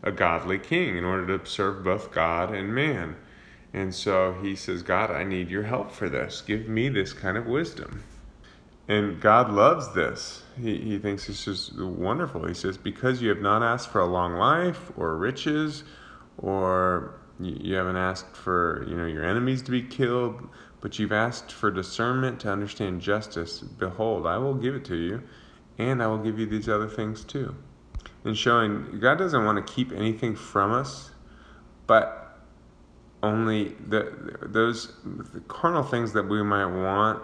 a 0.00 0.12
godly 0.12 0.60
king 0.60 0.96
in 0.96 1.02
order 1.04 1.36
to 1.36 1.44
serve 1.50 1.82
both 1.82 2.12
god 2.12 2.54
and 2.54 2.72
man. 2.72 3.16
And 3.72 3.92
so 3.92 4.38
he 4.40 4.54
says 4.54 4.84
god 4.84 5.10
i 5.10 5.24
need 5.24 5.50
your 5.50 5.64
help 5.64 5.90
for 5.90 6.08
this. 6.08 6.42
Give 6.42 6.68
me 6.68 6.88
this 6.88 7.12
kind 7.12 7.36
of 7.36 7.46
wisdom. 7.46 8.04
And 8.86 9.20
god 9.20 9.50
loves 9.50 9.92
this. 9.94 10.44
He, 10.56 10.78
he 10.78 10.98
thinks 11.00 11.28
it's 11.28 11.44
just 11.44 11.76
wonderful. 11.76 12.46
He 12.46 12.54
says 12.54 12.76
because 12.76 13.20
you 13.20 13.30
have 13.30 13.42
not 13.42 13.64
asked 13.64 13.90
for 13.90 14.00
a 14.00 14.06
long 14.06 14.34
life 14.34 14.92
or 14.96 15.16
riches 15.16 15.82
or 16.38 17.18
you 17.40 17.74
haven't 17.74 17.96
asked 17.96 18.36
for 18.36 18.84
you 18.88 18.96
know 18.96 19.06
your 19.06 19.24
enemies 19.24 19.62
to 19.62 19.72
be 19.72 19.82
killed, 19.82 20.48
but 20.84 20.98
you've 20.98 21.12
asked 21.12 21.50
for 21.50 21.70
discernment 21.70 22.38
to 22.38 22.52
understand 22.52 23.00
justice. 23.00 23.60
Behold, 23.60 24.26
I 24.26 24.36
will 24.36 24.52
give 24.52 24.74
it 24.74 24.84
to 24.84 24.94
you, 24.94 25.22
and 25.78 26.02
I 26.02 26.06
will 26.08 26.18
give 26.18 26.38
you 26.38 26.44
these 26.44 26.68
other 26.68 26.88
things 26.88 27.24
too. 27.24 27.54
And 28.22 28.36
showing 28.36 29.00
God 29.00 29.16
doesn't 29.16 29.46
want 29.46 29.66
to 29.66 29.72
keep 29.72 29.92
anything 29.92 30.36
from 30.36 30.72
us, 30.72 31.12
but 31.86 32.38
only 33.22 33.76
the 33.88 34.36
those 34.42 34.92
the 35.32 35.40
carnal 35.48 35.84
things 35.84 36.12
that 36.12 36.28
we 36.28 36.42
might 36.42 36.66
want 36.66 37.22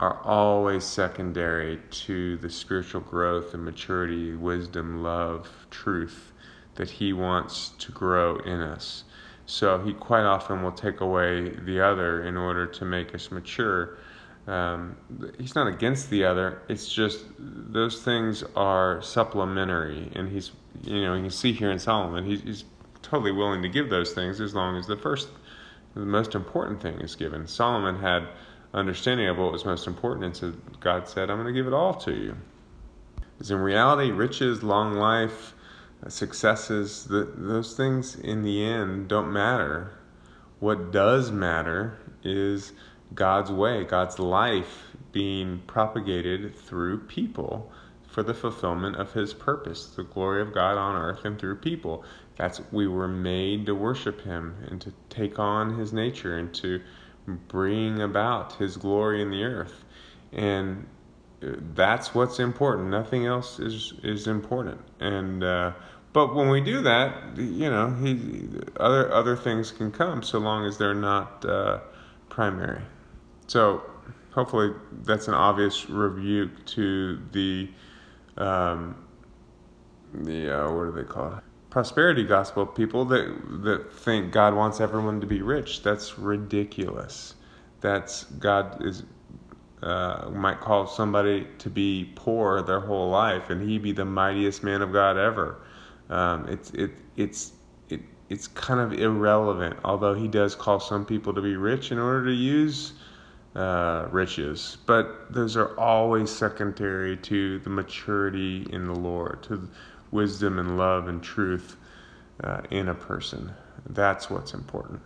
are 0.00 0.20
always 0.24 0.82
secondary 0.82 1.78
to 1.90 2.38
the 2.38 2.50
spiritual 2.50 3.02
growth 3.02 3.54
and 3.54 3.64
maturity, 3.64 4.34
wisdom, 4.34 5.00
love, 5.00 5.48
truth 5.70 6.32
that 6.74 6.90
He 6.90 7.12
wants 7.12 7.68
to 7.78 7.92
grow 7.92 8.38
in 8.38 8.60
us. 8.60 9.04
So 9.50 9.80
he 9.80 9.92
quite 9.94 10.22
often 10.22 10.62
will 10.62 10.70
take 10.70 11.00
away 11.00 11.48
the 11.50 11.80
other 11.80 12.22
in 12.22 12.36
order 12.36 12.66
to 12.66 12.84
make 12.84 13.16
us 13.16 13.32
mature. 13.32 13.98
Um, 14.46 14.96
he's 15.38 15.56
not 15.56 15.66
against 15.66 16.08
the 16.08 16.24
other. 16.24 16.62
It's 16.68 16.88
just 16.88 17.24
those 17.36 18.00
things 18.00 18.44
are 18.54 19.02
supplementary, 19.02 20.08
and 20.14 20.28
he's 20.28 20.52
you 20.84 21.02
know 21.02 21.14
you 21.14 21.22
can 21.22 21.30
see 21.30 21.52
here 21.52 21.72
in 21.72 21.80
Solomon 21.80 22.24
he's, 22.24 22.42
he's 22.42 22.64
totally 23.02 23.32
willing 23.32 23.60
to 23.62 23.68
give 23.68 23.90
those 23.90 24.12
things 24.12 24.40
as 24.40 24.54
long 24.54 24.76
as 24.76 24.86
the 24.86 24.96
first, 24.96 25.28
the 25.94 26.00
most 26.00 26.36
important 26.36 26.80
thing 26.80 27.00
is 27.00 27.16
given. 27.16 27.48
Solomon 27.48 28.00
had 28.00 28.28
understanding 28.72 29.26
of 29.26 29.36
what 29.36 29.50
was 29.50 29.64
most 29.64 29.88
important, 29.88 30.26
and 30.26 30.36
so 30.36 30.54
God 30.78 31.08
said, 31.08 31.28
"I'm 31.28 31.42
going 31.42 31.52
to 31.52 31.60
give 31.60 31.66
it 31.66 31.74
all 31.74 31.94
to 31.94 32.12
you." 32.12 32.36
Because 33.32 33.50
in 33.50 33.58
reality, 33.58 34.12
riches, 34.12 34.62
long 34.62 34.94
life, 34.94 35.54
successes, 36.08 37.04
that 37.04 37.34
those 37.36 37.76
things 37.76 38.16
in 38.16 38.42
the 38.42 38.64
end 38.64 39.08
don't 39.08 39.32
matter. 39.32 39.92
What 40.58 40.92
does 40.92 41.30
matter 41.30 41.98
is 42.22 42.72
God's 43.14 43.50
way, 43.50 43.84
God's 43.84 44.18
life 44.18 44.94
being 45.12 45.62
propagated 45.66 46.56
through 46.56 47.00
people 47.00 47.70
for 48.06 48.22
the 48.22 48.34
fulfillment 48.34 48.96
of 48.96 49.12
his 49.12 49.32
purpose, 49.32 49.86
the 49.86 50.02
glory 50.02 50.42
of 50.42 50.52
God 50.52 50.76
on 50.76 50.96
earth 50.96 51.24
and 51.24 51.38
through 51.38 51.56
people. 51.56 52.04
That's 52.36 52.60
we 52.72 52.86
were 52.86 53.08
made 53.08 53.66
to 53.66 53.74
worship 53.74 54.22
him 54.22 54.56
and 54.68 54.80
to 54.80 54.92
take 55.08 55.38
on 55.38 55.78
his 55.78 55.92
nature 55.92 56.36
and 56.36 56.52
to 56.54 56.80
bring 57.48 58.00
about 58.00 58.54
his 58.54 58.76
glory 58.76 59.22
in 59.22 59.30
the 59.30 59.44
earth. 59.44 59.84
And 60.32 60.86
that's 61.40 62.14
what's 62.14 62.38
important. 62.38 62.90
Nothing 62.90 63.26
else 63.26 63.58
is 63.58 63.94
is 64.02 64.26
important. 64.26 64.80
And 65.00 65.42
uh, 65.42 65.72
but 66.12 66.34
when 66.34 66.48
we 66.50 66.60
do 66.60 66.82
that, 66.82 67.36
you 67.36 67.70
know, 67.70 67.94
he 67.94 68.48
other 68.78 69.12
other 69.12 69.36
things 69.36 69.72
can 69.72 69.90
come 69.90 70.22
so 70.22 70.38
long 70.38 70.66
as 70.66 70.76
they're 70.76 70.94
not 70.94 71.44
uh, 71.44 71.78
primary. 72.28 72.82
So 73.46 73.82
hopefully 74.32 74.72
that's 75.02 75.28
an 75.28 75.34
obvious 75.34 75.88
rebuke 75.88 76.64
to 76.66 77.20
the 77.32 77.70
um, 78.36 78.96
the 80.12 80.64
uh, 80.64 80.72
what 80.72 80.84
do 80.86 80.92
they 80.92 81.08
call 81.08 81.34
it? 81.34 81.44
Prosperity 81.70 82.24
gospel 82.24 82.66
people 82.66 83.04
that 83.06 83.62
that 83.62 83.92
think 83.92 84.32
God 84.32 84.54
wants 84.54 84.80
everyone 84.80 85.20
to 85.20 85.26
be 85.26 85.40
rich. 85.40 85.82
That's 85.82 86.18
ridiculous. 86.18 87.34
That's 87.80 88.24
God 88.24 88.84
is 88.84 89.04
uh, 89.82 90.28
might 90.32 90.60
call 90.60 90.86
somebody 90.86 91.46
to 91.58 91.70
be 91.70 92.12
poor 92.14 92.62
their 92.62 92.80
whole 92.80 93.10
life, 93.10 93.50
and 93.50 93.68
he 93.68 93.78
be 93.78 93.92
the 93.92 94.04
mightiest 94.04 94.62
man 94.62 94.82
of 94.82 94.92
God 94.92 95.16
ever. 95.16 95.60
Um, 96.10 96.46
it's 96.48 96.70
it 96.72 96.90
it's 97.16 97.52
it 97.88 98.00
it's 98.28 98.46
kind 98.48 98.80
of 98.80 98.98
irrelevant. 98.98 99.78
Although 99.84 100.14
he 100.14 100.28
does 100.28 100.54
call 100.54 100.80
some 100.80 101.06
people 101.06 101.32
to 101.34 101.40
be 101.40 101.56
rich 101.56 101.92
in 101.92 101.98
order 101.98 102.26
to 102.26 102.32
use 102.32 102.92
uh, 103.54 104.06
riches, 104.10 104.76
but 104.86 105.32
those 105.32 105.56
are 105.56 105.78
always 105.78 106.30
secondary 106.30 107.16
to 107.16 107.58
the 107.60 107.70
maturity 107.70 108.66
in 108.72 108.86
the 108.86 108.94
Lord, 108.94 109.42
to 109.44 109.68
wisdom 110.10 110.58
and 110.58 110.76
love 110.76 111.08
and 111.08 111.22
truth 111.22 111.76
uh, 112.44 112.60
in 112.70 112.88
a 112.88 112.94
person. 112.94 113.52
That's 113.88 114.28
what's 114.28 114.52
important. 114.54 115.00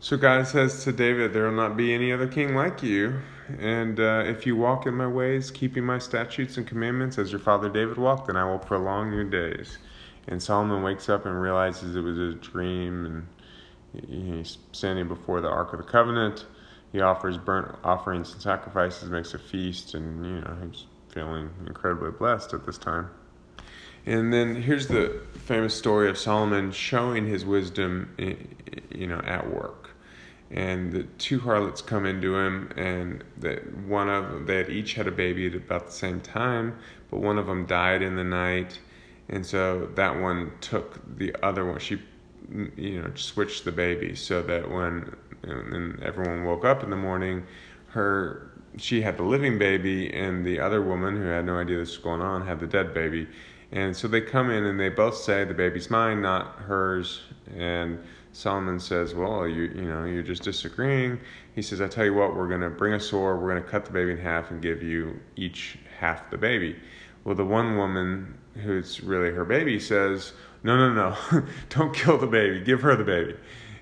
So 0.00 0.16
God 0.16 0.46
says 0.46 0.84
to 0.84 0.92
David, 0.92 1.32
There 1.32 1.44
will 1.44 1.56
not 1.56 1.76
be 1.76 1.92
any 1.92 2.12
other 2.12 2.26
king 2.26 2.54
like 2.54 2.82
you. 2.82 3.20
And 3.58 4.00
uh, 4.00 4.22
if 4.26 4.46
you 4.46 4.56
walk 4.56 4.86
in 4.86 4.94
my 4.94 5.06
ways, 5.06 5.50
keeping 5.50 5.84
my 5.84 5.98
statutes 5.98 6.56
and 6.56 6.66
commandments 6.66 7.18
as 7.18 7.30
your 7.30 7.40
father 7.40 7.68
David 7.68 7.98
walked, 7.98 8.28
then 8.28 8.36
I 8.36 8.44
will 8.44 8.58
prolong 8.58 9.12
your 9.12 9.24
days. 9.24 9.78
And 10.28 10.42
Solomon 10.42 10.82
wakes 10.82 11.08
up 11.08 11.26
and 11.26 11.40
realizes 11.40 11.94
it 11.96 12.00
was 12.00 12.18
a 12.18 12.32
dream, 12.32 13.04
and 13.92 14.06
he's 14.08 14.58
standing 14.72 15.08
before 15.08 15.42
the 15.42 15.48
Ark 15.48 15.72
of 15.74 15.78
the 15.78 15.84
Covenant. 15.84 16.46
He 16.92 17.00
offers 17.00 17.36
burnt 17.36 17.76
offerings 17.84 18.32
and 18.32 18.40
sacrifices, 18.40 19.10
makes 19.10 19.34
a 19.34 19.38
feast, 19.38 19.94
and 19.94 20.24
you 20.24 20.40
know 20.40 20.56
he's 20.64 20.86
feeling 21.08 21.50
incredibly 21.66 22.12
blessed 22.12 22.54
at 22.54 22.64
this 22.64 22.78
time. 22.78 23.10
And 24.06 24.32
then 24.32 24.54
here's 24.54 24.86
the 24.86 25.22
famous 25.34 25.74
story 25.74 26.08
of 26.08 26.16
Solomon 26.16 26.72
showing 26.72 27.26
his 27.26 27.44
wisdom, 27.44 28.14
you 28.90 29.06
know, 29.06 29.20
at 29.20 29.52
work 29.52 29.83
and 30.50 30.92
the 30.92 31.02
two 31.18 31.40
harlots 31.40 31.80
come 31.80 32.06
into 32.06 32.36
him 32.36 32.70
and 32.76 33.24
that 33.38 33.76
one 33.78 34.08
of 34.08 34.30
them 34.30 34.46
they 34.46 34.56
had 34.56 34.68
each 34.68 34.94
had 34.94 35.06
a 35.06 35.12
baby 35.12 35.46
at 35.46 35.54
about 35.54 35.86
the 35.86 35.92
same 35.92 36.20
time 36.20 36.76
but 37.10 37.20
one 37.20 37.38
of 37.38 37.46
them 37.46 37.66
died 37.66 38.02
in 38.02 38.16
the 38.16 38.24
night 38.24 38.78
and 39.28 39.44
so 39.44 39.86
that 39.94 40.14
one 40.20 40.52
took 40.60 41.00
the 41.18 41.34
other 41.42 41.64
one 41.64 41.78
she 41.78 42.00
you 42.76 43.00
know 43.00 43.10
switched 43.14 43.64
the 43.64 43.72
baby 43.72 44.14
so 44.14 44.42
that 44.42 44.70
when 44.70 45.14
and 45.42 46.02
everyone 46.02 46.44
woke 46.44 46.64
up 46.64 46.82
in 46.82 46.90
the 46.90 46.96
morning 46.96 47.44
her 47.88 48.50
she 48.76 49.02
had 49.02 49.16
the 49.16 49.22
living 49.22 49.58
baby, 49.58 50.12
and 50.12 50.44
the 50.44 50.60
other 50.60 50.82
woman 50.82 51.16
who 51.16 51.24
had 51.24 51.44
no 51.44 51.58
idea 51.58 51.78
this 51.78 51.90
was 51.90 51.98
going 51.98 52.20
on 52.20 52.46
had 52.46 52.60
the 52.60 52.66
dead 52.66 52.92
baby. 52.92 53.28
And 53.72 53.96
so 53.96 54.08
they 54.08 54.20
come 54.20 54.50
in 54.50 54.64
and 54.64 54.78
they 54.78 54.88
both 54.88 55.16
say 55.16 55.44
the 55.44 55.54
baby's 55.54 55.90
mine, 55.90 56.22
not 56.22 56.58
hers. 56.58 57.22
And 57.56 57.98
Solomon 58.34 58.80
says, 58.80 59.14
"Well, 59.14 59.46
you 59.46 59.62
you 59.62 59.84
know 59.84 60.04
you're 60.04 60.22
just 60.22 60.42
disagreeing." 60.42 61.20
He 61.54 61.62
says, 61.62 61.80
"I 61.80 61.86
tell 61.86 62.04
you 62.04 62.14
what, 62.14 62.34
we're 62.34 62.48
going 62.48 62.62
to 62.62 62.68
bring 62.68 62.92
a 62.92 63.00
sword, 63.00 63.40
we're 63.40 63.50
going 63.50 63.62
to 63.62 63.68
cut 63.68 63.84
the 63.84 63.92
baby 63.92 64.10
in 64.10 64.18
half 64.18 64.50
and 64.50 64.60
give 64.60 64.82
you 64.82 65.20
each 65.36 65.78
half 66.00 66.30
the 66.30 66.36
baby." 66.36 66.76
Well, 67.22 67.36
the 67.36 67.44
one 67.44 67.76
woman 67.76 68.34
who's 68.64 69.00
really 69.02 69.30
her 69.30 69.44
baby 69.44 69.78
says, 69.78 70.32
"No, 70.64 70.76
no, 70.76 70.92
no, 70.92 71.44
don't 71.68 71.94
kill 71.94 72.18
the 72.18 72.26
baby. 72.26 72.60
Give 72.60 72.82
her 72.82 72.96
the 72.96 73.04
baby." 73.04 73.36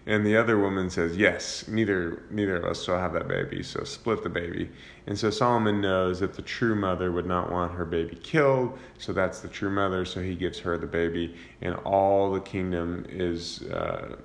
And 0.05 0.27
the 0.27 0.37
other 0.37 0.59
woman 0.59 0.91
says, 0.91 1.17
"Yes, 1.17 1.67
neither 1.67 2.23
neither 2.31 2.57
of 2.57 2.65
us 2.65 2.85
shall 2.85 2.99
have 2.99 3.15
that 3.15 3.29
baby, 3.29 3.63
so 3.63 3.85
split 3.85 4.23
the 4.23 4.29
baby." 4.29 4.69
And 5.07 5.19
so 5.19 5.31
Solomon 5.31 5.81
knows 5.81 6.21
that 6.21 6.35
the 6.35 6.43
true 6.43 6.75
mother 6.75 7.11
would 7.11 7.27
not 7.27 7.51
want 7.51 7.73
her 7.73 7.87
baby 7.87 8.17
killed, 8.17 8.79
so 8.99 9.15
that's 9.15 9.41
the 9.41 9.49
true 9.49 9.71
mother. 9.71 10.05
So 10.05 10.21
he 10.21 10.35
gives 10.35 10.59
her 10.59 10.77
the 10.77 10.87
baby, 10.87 11.37
and 11.63 11.75
all 11.77 12.33
the 12.33 12.41
kingdom 12.41 13.07
is 13.09 13.63
uh, 13.63 14.17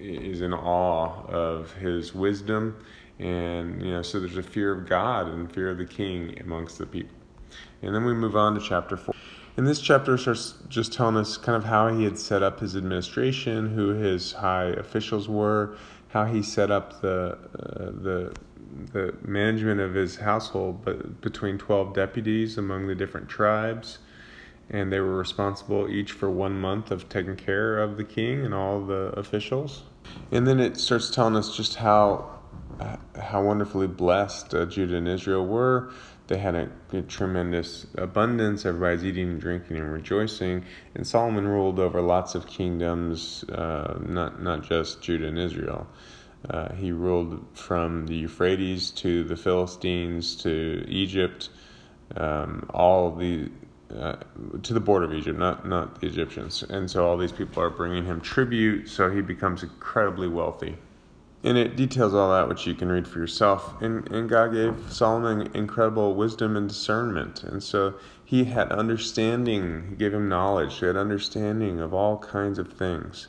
is 0.00 0.40
in 0.40 0.52
awe 0.52 1.24
of 1.26 1.72
his 1.74 2.14
wisdom, 2.14 2.76
and 3.18 3.82
you 3.82 3.90
know, 3.90 4.02
so 4.02 4.18
there's 4.18 4.36
a 4.36 4.42
fear 4.42 4.72
of 4.72 4.88
God 4.88 5.28
and 5.28 5.52
fear 5.52 5.70
of 5.70 5.78
the 5.78 5.86
king 5.86 6.36
amongst 6.40 6.78
the 6.78 6.86
people. 6.86 7.14
And 7.82 7.94
then 7.94 8.04
we 8.04 8.14
move 8.14 8.36
on 8.36 8.54
to 8.54 8.60
chapter 8.60 8.96
four. 8.96 9.14
And 9.56 9.66
this 9.66 9.80
chapter 9.80 10.16
starts 10.16 10.54
just 10.68 10.92
telling 10.92 11.16
us 11.16 11.36
kind 11.36 11.56
of 11.56 11.64
how 11.64 11.88
he 11.88 12.04
had 12.04 12.18
set 12.18 12.42
up 12.42 12.60
his 12.60 12.76
administration, 12.76 13.74
who 13.74 13.88
his 13.88 14.32
high 14.32 14.66
officials 14.66 15.28
were, 15.28 15.76
how 16.08 16.24
he 16.24 16.42
set 16.42 16.70
up 16.70 17.00
the 17.02 17.36
uh, 17.58 17.90
the 17.90 18.32
the 18.92 19.14
management 19.22 19.80
of 19.80 19.94
his 19.94 20.16
household, 20.16 20.84
but 20.84 21.20
between 21.20 21.58
twelve 21.58 21.92
deputies 21.92 22.56
among 22.56 22.86
the 22.86 22.94
different 22.94 23.28
tribes, 23.28 23.98
and 24.70 24.92
they 24.92 25.00
were 25.00 25.16
responsible 25.16 25.90
each 25.90 26.12
for 26.12 26.30
one 26.30 26.58
month 26.58 26.90
of 26.90 27.08
taking 27.08 27.36
care 27.36 27.78
of 27.78 27.96
the 27.96 28.04
king 28.04 28.44
and 28.44 28.54
all 28.54 28.80
the 28.80 29.12
officials. 29.16 29.82
And 30.32 30.46
then 30.46 30.60
it 30.60 30.76
starts 30.76 31.10
telling 31.10 31.36
us 31.36 31.56
just 31.56 31.76
how 31.76 32.40
how 33.18 33.42
wonderfully 33.42 33.86
blessed 33.86 34.54
uh, 34.54 34.66
Judah 34.66 34.96
and 34.96 35.08
Israel 35.08 35.46
were. 35.46 35.92
They 36.28 36.38
had 36.38 36.54
a, 36.54 36.70
a, 36.92 37.02
tremendous 37.02 37.86
abundance. 37.96 38.64
Everybody's 38.64 39.04
eating 39.04 39.30
and 39.30 39.40
drinking 39.40 39.76
and 39.78 39.92
rejoicing. 39.92 40.64
And 40.94 41.06
Solomon 41.06 41.46
ruled 41.46 41.80
over 41.80 42.00
lots 42.00 42.34
of 42.34 42.46
kingdoms, 42.46 43.44
uh, 43.44 43.98
not 44.06 44.42
not 44.42 44.62
just 44.62 45.02
Judah 45.02 45.26
and 45.26 45.38
Israel. 45.38 45.86
Uh, 46.48 46.72
he 46.74 46.90
ruled 46.92 47.44
from 47.52 48.06
the 48.06 48.14
Euphrates 48.14 48.90
to 48.92 49.24
the 49.24 49.36
Philistines 49.36 50.36
to 50.36 50.84
Egypt, 50.88 51.50
um, 52.16 52.66
all 52.72 53.14
the 53.14 53.50
uh, 53.98 54.16
to 54.62 54.74
the 54.74 54.80
border 54.80 55.06
of 55.06 55.12
Egypt, 55.12 55.38
not 55.38 55.66
not 55.66 56.00
the 56.00 56.06
Egyptians. 56.06 56.62
And 56.62 56.90
so 56.90 57.06
all 57.06 57.16
these 57.16 57.32
people 57.32 57.62
are 57.62 57.70
bringing 57.70 58.04
him 58.04 58.20
tribute. 58.20 58.88
So 58.88 59.10
he 59.10 59.20
becomes 59.20 59.62
incredibly 59.62 60.28
wealthy. 60.28 60.76
And 61.42 61.56
it 61.56 61.74
details 61.74 62.12
all 62.12 62.30
that, 62.32 62.48
which 62.48 62.66
you 62.66 62.74
can 62.74 62.90
read 62.90 63.08
for 63.08 63.18
yourself. 63.18 63.80
And, 63.80 64.06
and 64.12 64.28
God 64.28 64.52
gave 64.52 64.74
Solomon 64.92 65.50
incredible 65.54 66.14
wisdom 66.14 66.54
and 66.54 66.68
discernment. 66.68 67.44
And 67.44 67.62
so 67.62 67.94
he 68.24 68.44
had 68.44 68.70
understanding, 68.70 69.86
he 69.88 69.96
gave 69.96 70.12
him 70.12 70.28
knowledge, 70.28 70.78
he 70.78 70.86
had 70.86 70.96
understanding 70.96 71.80
of 71.80 71.94
all 71.94 72.18
kinds 72.18 72.58
of 72.58 72.70
things. 72.70 73.28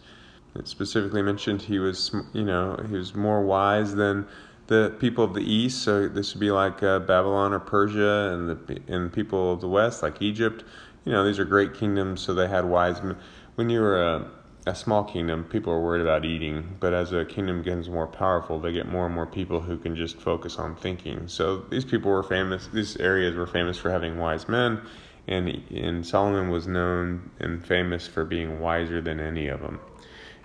It 0.55 0.67
specifically 0.67 1.21
mentioned 1.21 1.61
he 1.61 1.79
was, 1.79 2.13
you 2.33 2.43
know, 2.43 2.77
he 2.89 2.97
was 2.97 3.15
more 3.15 3.41
wise 3.41 3.95
than 3.95 4.27
the 4.71 4.95
people 4.99 5.23
of 5.23 5.33
the 5.33 5.41
east. 5.41 5.83
So 5.83 6.07
this 6.07 6.33
would 6.33 6.39
be 6.39 6.49
like 6.49 6.81
uh, 6.81 6.99
Babylon 6.99 7.51
or 7.53 7.59
Persia, 7.59 8.31
and 8.33 8.49
the 8.49 8.81
and 8.87 9.11
people 9.11 9.53
of 9.53 9.61
the 9.61 9.67
west, 9.67 10.01
like 10.01 10.21
Egypt. 10.21 10.63
You 11.05 11.11
know, 11.11 11.25
these 11.25 11.39
are 11.39 11.45
great 11.45 11.73
kingdoms, 11.73 12.21
so 12.21 12.33
they 12.33 12.47
had 12.47 12.65
wise 12.65 13.03
men. 13.03 13.17
When 13.55 13.69
you 13.69 13.81
were 13.81 14.01
a 14.01 14.31
a 14.67 14.75
small 14.75 15.03
kingdom, 15.03 15.43
people 15.45 15.73
are 15.73 15.79
worried 15.81 16.01
about 16.01 16.23
eating, 16.23 16.77
but 16.79 16.93
as 16.93 17.11
a 17.13 17.25
kingdom 17.25 17.63
gets 17.63 17.87
more 17.87 18.05
powerful, 18.05 18.59
they 18.59 18.71
get 18.71 18.87
more 18.87 19.07
and 19.07 19.15
more 19.15 19.25
people 19.25 19.59
who 19.59 19.75
can 19.75 19.95
just 19.95 20.17
focus 20.17 20.57
on 20.57 20.75
thinking. 20.75 21.27
So 21.27 21.65
these 21.69 21.83
people 21.83 22.11
were 22.11 22.23
famous, 22.23 22.67
these 22.67 22.95
areas 22.97 23.35
were 23.35 23.47
famous 23.47 23.77
for 23.77 23.89
having 23.89 24.19
wise 24.19 24.47
men, 24.47 24.79
and, 25.27 25.49
and 25.71 26.05
Solomon 26.05 26.49
was 26.49 26.67
known 26.67 27.31
and 27.39 27.65
famous 27.65 28.07
for 28.07 28.23
being 28.23 28.59
wiser 28.59 29.01
than 29.01 29.19
any 29.19 29.47
of 29.47 29.61
them. 29.61 29.79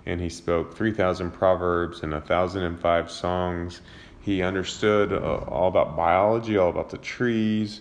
And 0.07 0.19
he 0.19 0.29
spoke 0.29 0.75
3,000 0.75 1.31
proverbs 1.31 2.01
and 2.01 2.13
1,005 2.13 3.11
songs. 3.11 3.81
He 4.27 4.41
understood 4.41 5.13
uh, 5.13 5.37
all 5.47 5.69
about 5.69 5.95
biology, 5.95 6.57
all 6.57 6.67
about 6.67 6.89
the 6.89 6.97
trees, 6.97 7.79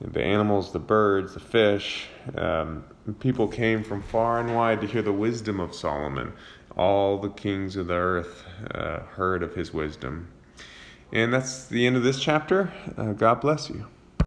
the 0.00 0.22
animals, 0.22 0.70
the 0.70 0.78
birds, 0.78 1.34
the 1.34 1.40
fish. 1.40 2.06
Um, 2.36 2.84
people 3.18 3.48
came 3.48 3.82
from 3.82 4.02
far 4.02 4.38
and 4.38 4.54
wide 4.54 4.80
to 4.82 4.86
hear 4.86 5.02
the 5.02 5.12
wisdom 5.12 5.58
of 5.58 5.74
Solomon. 5.74 6.32
All 6.76 7.18
the 7.18 7.30
kings 7.30 7.74
of 7.74 7.88
the 7.88 7.94
earth 7.94 8.44
uh, 8.72 9.00
heard 9.00 9.42
of 9.42 9.56
his 9.56 9.74
wisdom. 9.74 10.28
And 11.12 11.34
that's 11.34 11.66
the 11.66 11.84
end 11.84 11.96
of 11.96 12.04
this 12.04 12.20
chapter. 12.20 12.72
Uh, 12.96 13.12
God 13.14 13.40
bless 13.40 13.68
you. 13.68 13.88